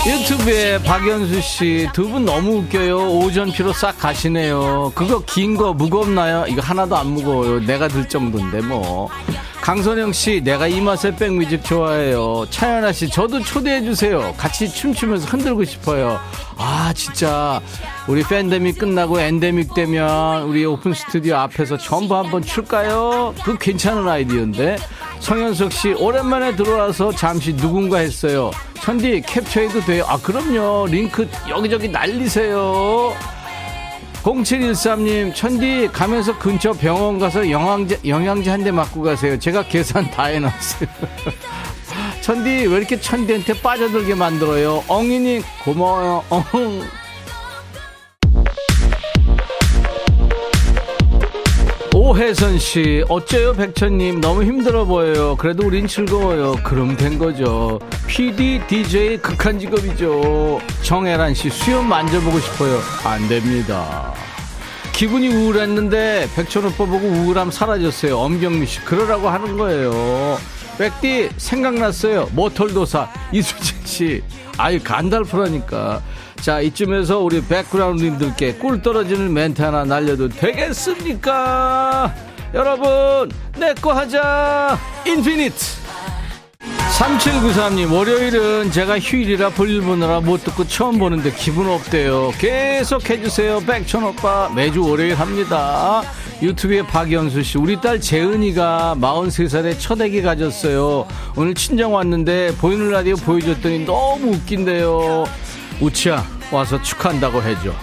유튜브에 0.06 0.78
박연수 0.84 1.42
씨 1.42 1.88
두 1.94 2.08
분 2.08 2.26
너무 2.26 2.58
웃겨요. 2.60 3.10
오전 3.18 3.52
피로 3.52 3.74
싹 3.74 3.98
가시네요. 4.00 4.92
그거 4.94 5.20
긴 5.26 5.58
거 5.58 5.74
무겁나요? 5.74 6.46
이거 6.48 6.62
하나도 6.62 6.96
안 6.96 7.08
무거워요. 7.08 7.60
내가 7.62 7.88
들 7.88 8.08
정도인데 8.08 8.62
뭐. 8.62 9.10
강선영 9.66 10.14
씨, 10.14 10.42
내가 10.44 10.68
이 10.68 10.80
맛의 10.80 11.16
백뮤직 11.16 11.64
좋아해요. 11.64 12.46
차연아 12.52 12.92
씨, 12.92 13.10
저도 13.10 13.42
초대해 13.42 13.82
주세요. 13.82 14.32
같이 14.38 14.72
춤추면서 14.72 15.26
흔들고 15.26 15.64
싶어요. 15.64 16.20
아, 16.56 16.94
진짜 16.96 17.60
우리 18.08 18.22
팬데믹 18.22 18.78
끝나고 18.78 19.20
엔데믹 19.20 19.74
되면 19.74 20.44
우리 20.44 20.64
오픈 20.66 20.94
스튜디오 20.94 21.38
앞에서 21.38 21.80
전부 21.80 22.16
한번 22.16 22.44
출까요? 22.44 23.34
그 23.44 23.58
괜찮은 23.58 24.08
아이디어인데. 24.08 24.78
성현석 25.22 25.74
씨, 25.74 25.94
오랜만에 25.94 26.56
들어와서 26.56 27.12
잠시 27.14 27.58
누군가 27.58 27.98
했어요. 27.98 28.52
천디 28.82 29.24
캡처해도 29.26 29.80
돼요? 29.82 30.06
아, 30.08 30.16
그럼요. 30.20 30.86
링크 30.92 31.28
여기저기 31.50 31.90
날리세요. 31.90 33.16
0713님, 34.26 35.36
천디 35.36 35.90
가면서 35.94 36.38
근처 36.40 36.74
병원 36.74 37.20
가서 37.20 37.48
영양제, 37.52 38.00
영양제 38.08 38.50
한 38.50 38.64
대 38.66 38.72
맞고 38.72 39.04
가세요. 39.04 39.38
제가 39.38 39.62
계산 39.68 40.10
다 40.10 40.24
해놨어요. 40.26 40.90
천디, 42.22 42.50
왜 42.66 42.78
이렇게 42.78 43.00
천디한테 43.00 43.62
빠져들게 43.62 44.16
만들어요? 44.16 44.84
엉이님, 44.88 45.44
고마워요. 45.64 46.24
엉. 46.32 46.44
오혜선 52.08 52.60
씨, 52.60 53.04
어째요, 53.10 53.54
백천님? 53.54 54.22
너무 54.22 54.44
힘들어 54.44 54.86
보여요. 54.86 55.36
그래도 55.38 55.66
우린 55.66 55.88
즐거워요. 55.88 56.54
그럼 56.64 56.96
된 56.96 57.18
거죠. 57.18 57.80
PD, 58.06 58.62
DJ 58.68 59.18
극한 59.18 59.58
직업이죠. 59.58 60.60
정혜란 60.84 61.34
씨, 61.34 61.50
수염 61.50 61.90
만져보고 61.90 62.40
싶어요. 62.40 62.78
안 63.04 63.28
됩니다. 63.28 64.14
기분이 64.94 65.30
우울했는데 65.30 66.30
백천 66.36 66.66
오빠 66.66 66.86
보고 66.86 67.08
우울함 67.08 67.50
사라졌어요. 67.50 68.20
엄경미 68.20 68.68
씨, 68.68 68.82
그러라고 68.82 69.28
하는 69.28 69.58
거예요. 69.58 70.38
백디, 70.78 71.32
생각났어요. 71.38 72.30
모털도사, 72.34 73.10
이수진 73.32 73.78
씨. 73.84 74.24
아유, 74.60 74.80
간달프라니까. 74.84 76.04
자, 76.42 76.62
이쯤에서 76.62 77.20
우리 77.20 77.42
백그라운드님들께 77.42 78.56
꿀 78.56 78.82
떨어지는 78.82 79.34
멘트 79.34 79.62
하나 79.62 79.84
날려도 79.84 80.30
되겠습니까? 80.30 82.14
여러분, 82.54 83.32
내 83.58 83.74
거 83.82 83.94
하자! 83.94 84.78
인피니트! 85.08 85.56
3793님, 86.98 87.92
월요일은 87.94 88.72
제가 88.72 89.00
휴일이라 89.00 89.50
볼일 89.50 89.82
보느라 89.82 90.22
못 90.22 90.44
듣고 90.46 90.66
처음 90.66 90.98
보는데 90.98 91.32
기분 91.34 91.68
없대요. 91.68 92.32
계속 92.38 93.10
해주세요. 93.10 93.60
백천 93.68 94.04
오빠. 94.06 94.50
매주 94.56 94.88
월요일 94.88 95.16
합니다. 95.16 96.02
유튜브에 96.42 96.84
박연수 96.84 97.44
씨, 97.44 97.58
우리 97.58 97.82
딸 97.82 98.00
재은이가 98.00 98.96
43살에 99.00 99.78
첫 99.78 100.00
애기 100.00 100.22
가졌어요. 100.22 101.06
오늘 101.36 101.54
친정 101.54 101.94
왔는데 101.96 102.56
보이는 102.60 102.90
라디오 102.90 103.16
보여줬더니 103.18 103.80
너무 103.86 104.32
웃긴대요. 104.36 105.26
우치야, 105.82 106.26
와서 106.52 106.82
축하한다고 106.82 107.42
해줘. 107.42 107.74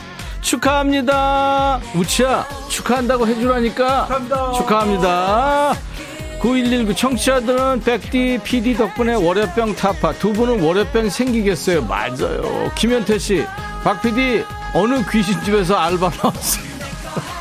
축하합니다. 0.41 1.81
우치야, 1.95 2.47
축하한다고 2.69 3.27
해주라니까. 3.27 4.09
축하합니다. 4.57 5.75
9119 6.41 6.95
청취자들은 6.97 7.81
백디 7.85 8.41
PD 8.43 8.77
덕분에 8.77 9.15
월요병 9.15 9.77
타파 9.77 10.13
두 10.15 10.33
분은 10.33 10.61
월요병 10.61 11.09
생기겠어요 11.09 11.83
맞아요 11.85 12.69
김현태 12.75 13.17
씨 13.21 13.45
박 13.85 14.03
PD 14.03 14.43
어느 14.75 15.09
귀신집에서 15.09 15.77
알바 15.77 16.11
나왔어요 16.21 16.65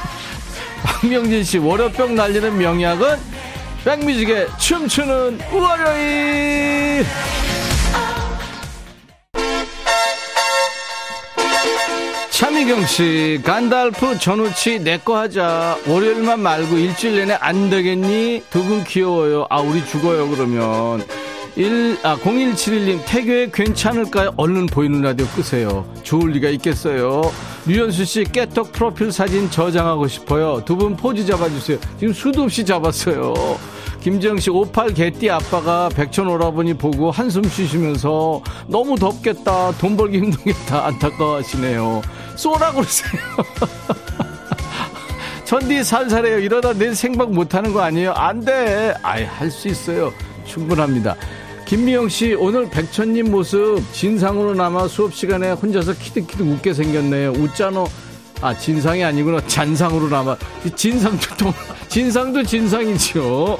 박명진 0.86 1.43
씨 1.43 1.58
월요병 1.58 2.14
날리는 2.14 2.56
명약은 2.56 3.18
백뮤직의 3.86 4.49
춤추는 4.60 5.39
월요일 5.52 7.04
차미경 12.62 12.86
씨, 12.86 13.41
간달프 13.43 14.20
전우치 14.20 14.82
내거 14.82 15.18
하자. 15.18 15.80
월요일만 15.88 16.39
말고 16.41 16.78
일주일 16.78 17.16
내내 17.16 17.34
안 17.39 17.72
되겠니? 17.72 18.43
두 18.51 18.62
분 18.62 18.84
귀여워요. 18.84 19.47
아, 19.49 19.59
우리 19.62 19.84
죽어요, 19.84 20.30
그러면. 20.30 21.03
1, 21.55 21.97
아, 22.03 22.16
0171님, 22.18 22.99
태교에 23.07 23.49
괜찮을까요? 23.51 24.34
얼른 24.38 24.68
보이는 24.68 25.01
라디오 25.01 25.26
끄세요. 25.36 25.86
좋을 26.03 26.34
리가 26.34 26.49
있겠어요. 26.49 27.24
류현수 27.66 28.05
씨, 28.05 28.24
깨톡 28.26 28.72
프로필 28.72 29.12
사진 29.12 29.49
저장하고 29.49 30.07
싶어요. 30.07 30.62
두 30.64 30.76
분 30.76 30.95
포즈 30.95 31.26
잡아주세요. 31.26 31.80
지금 31.99 32.14
수도 32.14 32.43
없이 32.43 32.64
잡았어요. 32.64 33.34
김지영 34.01 34.39
씨, 34.39 34.51
58 34.51 34.93
개띠 34.93 35.30
아빠가 35.32 35.89
백천 35.89 36.28
오라버니 36.28 36.76
보고 36.76 37.09
한숨 37.09 37.43
쉬시면서 37.43 38.41
너무 38.68 38.97
덥겠다, 38.97 39.72
돈 39.80 39.97
벌기 39.97 40.18
힘들겠다, 40.22 40.86
안타까워하시네요. 40.86 42.01
쏘라 42.36 42.71
그러세요. 42.71 43.21
천디 45.45 45.84
살살해요. 45.84 46.39
이러다 46.39 46.73
내일 46.73 46.95
생방 46.95 47.34
못하는 47.34 47.73
거 47.73 47.82
아니에요? 47.82 48.13
안 48.13 48.39
돼. 48.39 48.93
아예 49.03 49.25
할수 49.25 49.67
있어요. 49.67 50.13
충분합니다. 50.45 51.15
김미영 51.65 52.09
씨, 52.09 52.34
오늘 52.34 52.69
백천님 52.69 53.32
모습 53.32 53.82
진상으로 53.93 54.53
남아 54.53 54.88
수업 54.88 55.13
시간에 55.13 55.51
혼자서 55.51 55.93
키득키득 55.93 56.47
웃게 56.47 56.73
생겼네요. 56.73 57.32
웃자노. 57.32 57.88
아, 58.41 58.57
진상이 58.57 59.03
아니구나. 59.03 59.39
잔상으로 59.47 60.09
남아. 60.09 60.38
진상도 60.75 61.27
또, 61.38 61.53
진상도 61.88 62.43
진상이죠. 62.43 63.57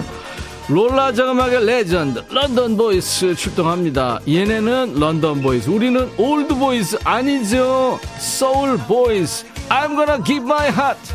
롤러장 0.76 1.12
음악의 1.12 1.66
legend 1.66 2.24
London 2.30 2.78
Boys 2.78 3.36
출동합니다. 3.36 4.22
얘네는 4.26 4.98
London 4.98 5.42
Boys, 5.42 5.70
우리는 5.70 6.10
old 6.18 6.56
boys 6.56 6.98
아니죠. 7.04 8.00
Soul 8.18 8.78
boys. 8.78 9.44
I'm 9.68 9.90
gonna 9.98 10.24
give 10.24 10.44
my 10.46 10.70
heart. 10.70 11.14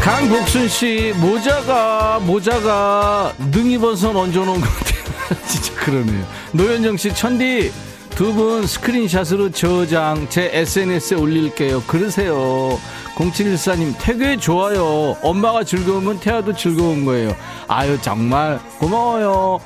강복순 0.00 0.68
씨 0.68 1.12
모자가 1.16 2.20
모자가 2.20 3.32
능이버섯 3.50 4.14
얹어놓은 4.14 4.60
것 4.60 4.68
같아요. 4.68 5.40
진짜 5.48 5.74
그러네요. 5.74 6.24
노현정 6.52 6.96
씨 6.96 7.12
천디 7.12 7.72
두 8.14 8.32
분 8.32 8.64
스크린샷으로 8.64 9.50
저장 9.50 10.28
제 10.28 10.48
SNS에 10.52 11.16
올릴게요. 11.16 11.82
그러세요. 11.88 12.78
0714님 13.14 13.94
태교에 13.98 14.36
좋아요. 14.36 15.16
엄마가 15.22 15.64
즐거우면 15.64 16.20
태아도 16.20 16.52
즐거운 16.52 17.04
거예요. 17.04 17.34
아유 17.68 17.98
정말 18.02 18.58
고마워요. 18.78 19.60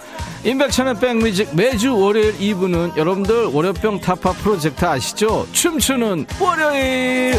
인백천의 0.44 1.00
백뮤직 1.00 1.54
매주 1.54 1.96
월요일 1.96 2.38
2부는 2.38 2.96
여러분들 2.96 3.46
월요병 3.46 4.00
타파 4.00 4.32
프로젝트 4.32 4.84
아시죠? 4.84 5.46
춤추는 5.52 6.26
월요일. 6.38 7.38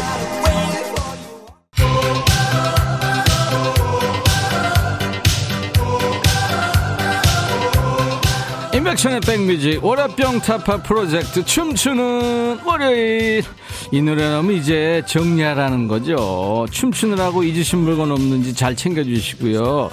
인백션의 8.90 9.20
백뮤직 9.20 9.84
월화병 9.84 10.40
타파 10.40 10.82
프로젝트 10.82 11.44
춤추는 11.44 12.60
월요일. 12.64 13.44
이 13.92 14.02
노래는 14.02 14.52
이제 14.52 15.02
정리하라는 15.06 15.86
거죠. 15.86 16.66
춤추느라고 16.70 17.44
잊으신 17.44 17.80
물건 17.80 18.10
없는지 18.10 18.54
잘 18.54 18.74
챙겨주시고요. 18.74 19.90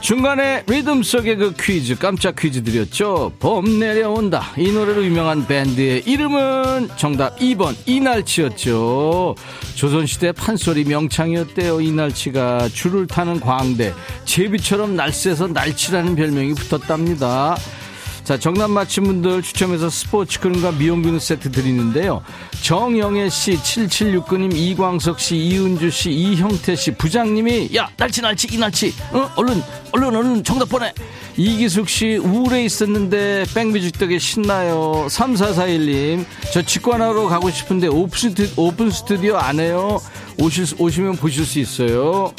중간에 0.00 0.62
리듬 0.66 1.02
속의 1.02 1.36
그 1.36 1.54
퀴즈 1.58 1.96
깜짝 1.96 2.36
퀴즈 2.36 2.62
드렸죠. 2.62 3.32
봄 3.38 3.78
내려온다. 3.78 4.52
이 4.58 4.70
노래로 4.70 5.04
유명한 5.04 5.46
밴드의 5.46 6.02
이름은 6.04 6.90
정답 6.96 7.38
2번 7.38 7.74
이날치였죠. 7.86 9.36
조선시대 9.74 10.32
판소리 10.32 10.84
명창이었대요. 10.84 11.80
이날치가 11.80 12.68
줄을 12.68 13.06
타는 13.06 13.40
광대 13.40 13.94
제비처럼 14.26 14.96
날쌔서 14.96 15.46
날치라는 15.46 16.16
별명이 16.16 16.52
붙었답니다 16.54 17.56
자, 18.24 18.38
정답 18.38 18.70
맞힌 18.70 19.04
분들 19.04 19.42
추첨해서 19.42 19.90
스포츠 19.90 20.40
크림과 20.40 20.72
미용비누 20.72 21.18
세트 21.18 21.52
드리는데요. 21.52 22.22
정영애 22.62 23.28
씨, 23.28 23.52
7769님, 23.52 24.56
이광석 24.56 25.20
씨, 25.20 25.36
이은주 25.36 25.90
씨, 25.90 26.10
이형태 26.10 26.74
씨, 26.74 26.92
부장님이, 26.92 27.76
야, 27.76 27.90
날치, 27.98 28.22
날치, 28.22 28.48
이 28.50 28.56
날치, 28.56 28.94
어? 29.12 29.30
얼른, 29.36 29.62
얼른, 29.92 30.16
얼른 30.16 30.44
정답 30.44 30.70
보내! 30.70 30.90
이기숙 31.36 31.86
씨, 31.86 32.16
우울해 32.16 32.64
있었는데, 32.64 33.44
백뮤직 33.54 33.98
덕에 33.98 34.18
신나요. 34.18 35.06
3441님, 35.10 36.24
저 36.50 36.62
직관하러 36.62 37.28
가고 37.28 37.50
싶은데, 37.50 37.88
오픈, 37.88 38.30
스튜, 38.30 38.48
오픈 38.56 38.90
스튜디오 38.90 39.36
안 39.36 39.60
해요? 39.60 40.00
오실, 40.38 40.64
오시면 40.78 41.16
보실 41.16 41.44
수 41.44 41.58
있어요. 41.58 42.32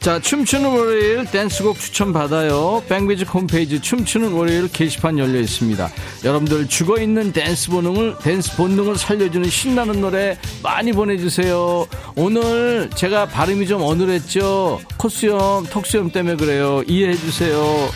자, 0.00 0.20
춤추는 0.20 0.70
월요일 0.70 1.24
댄스곡 1.24 1.78
추천 1.78 2.12
받아요. 2.12 2.82
백뮤직 2.88 3.34
홈페이지 3.34 3.80
춤추는 3.80 4.32
월요일 4.32 4.68
게시판 4.72 5.18
열려 5.18 5.40
있습니다. 5.40 5.90
여러분들 6.24 6.68
죽어 6.68 7.00
있는 7.00 7.32
댄스 7.32 7.68
본능을 7.70 8.18
댄스 8.22 8.56
본능을 8.56 8.96
살려주는 8.96 9.50
신나는 9.50 10.00
노래 10.00 10.38
많이 10.62 10.92
보내주세요. 10.92 11.86
오늘 12.14 12.88
제가 12.94 13.26
발음이 13.26 13.66
좀 13.66 13.82
어눌했죠. 13.82 14.80
코수염, 14.96 15.66
턱수염 15.66 16.12
때문에 16.12 16.36
그래요. 16.36 16.82
이해해 16.86 17.16
주세요. 17.16 17.90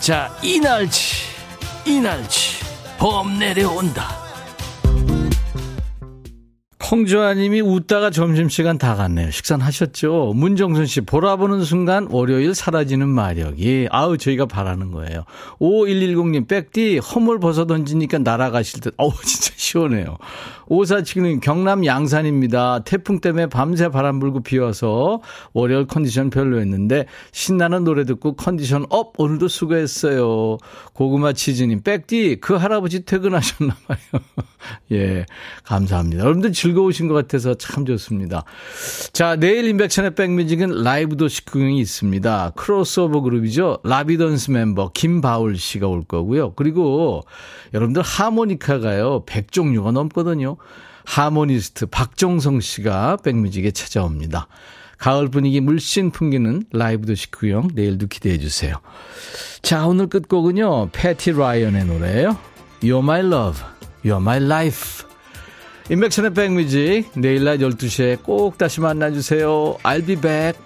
자, 0.00 0.36
이날치, 0.42 1.14
이날치, 1.86 2.58
봄 2.98 3.38
내려온다. 3.38 4.23
홍주아님이 6.90 7.62
웃다가 7.62 8.10
점심시간 8.10 8.76
다 8.76 8.94
갔네요. 8.94 9.30
식사는 9.30 9.64
하셨죠? 9.64 10.32
문정순 10.34 10.84
씨, 10.84 11.00
보라보는 11.00 11.64
순간 11.64 12.06
월요일 12.10 12.54
사라지는 12.54 13.08
마력이. 13.08 13.88
아우, 13.90 14.18
저희가 14.18 14.44
바라는 14.44 14.90
거예요. 14.90 15.24
5110님, 15.60 16.46
백디, 16.46 16.98
허물 16.98 17.40
벗어 17.40 17.66
던지니까 17.66 18.18
날아가실 18.18 18.80
듯. 18.80 18.94
어우, 18.98 19.12
진짜 19.24 19.52
시원해요. 19.56 20.18
5479님, 20.68 21.40
경남 21.40 21.86
양산입니다. 21.86 22.80
태풍 22.80 23.20
때문에 23.20 23.46
밤새 23.46 23.88
바람 23.88 24.18
불고 24.18 24.42
비 24.42 24.58
와서 24.58 25.20
월요일 25.54 25.86
컨디션 25.86 26.28
별로였는데, 26.28 27.06
신나는 27.32 27.84
노래 27.84 28.04
듣고 28.04 28.36
컨디션 28.36 28.84
up! 28.90 29.18
오늘도 29.18 29.48
수고했어요. 29.48 30.58
고구마 30.92 31.32
치즈님, 31.32 31.82
백디, 31.82 32.38
그 32.40 32.54
할아버지 32.54 33.04
퇴근하셨나봐요. 33.04 33.98
예, 34.92 35.24
감사합니다. 35.64 36.22
여러분들 36.22 36.52
즐거우신 36.52 37.08
것 37.08 37.14
같아서 37.14 37.54
참 37.54 37.86
좋습니다. 37.86 38.44
자, 39.12 39.36
내일 39.36 39.66
인백션의 39.66 40.14
백뮤직은 40.14 40.82
라이브 40.82 41.16
도시 41.16 41.44
구경이 41.44 41.78
있습니다. 41.80 42.52
크로스오버 42.56 43.20
그룹이죠. 43.22 43.78
라비던스 43.84 44.50
멤버 44.50 44.90
김바울 44.92 45.56
씨가 45.56 45.86
올 45.88 46.02
거고요. 46.04 46.52
그리고 46.54 47.22
여러분들 47.72 48.02
하모니카가요, 48.02 49.24
100종류가 49.24 49.92
넘거든요. 49.92 50.56
하모니스트 51.04 51.86
박정성 51.86 52.60
씨가 52.60 53.18
백뮤직에 53.22 53.70
찾아옵니다. 53.70 54.48
가을 54.98 55.28
분위기 55.28 55.60
물씬 55.60 56.10
풍기는 56.10 56.64
라이브 56.72 57.06
도시 57.06 57.30
구경 57.30 57.68
내일도 57.74 58.06
기대해 58.06 58.38
주세요. 58.38 58.76
자, 59.60 59.86
오늘 59.86 60.06
끝곡은요. 60.06 60.90
패티 60.92 61.32
라이언의 61.32 61.84
노래예요. 61.86 62.38
You're 62.80 63.02
my 63.02 63.20
love. 63.20 63.62
You're 64.04 64.20
my 64.20 64.42
life. 64.42 65.13
인백션의 65.90 66.32
백뮤직 66.32 67.10
내일 67.14 67.44
낮 67.44 67.58
12시에 67.58 68.22
꼭 68.22 68.56
다시 68.56 68.80
만나주세요. 68.80 69.76
I'll 69.82 70.06
be 70.06 70.16
back. 70.16 70.58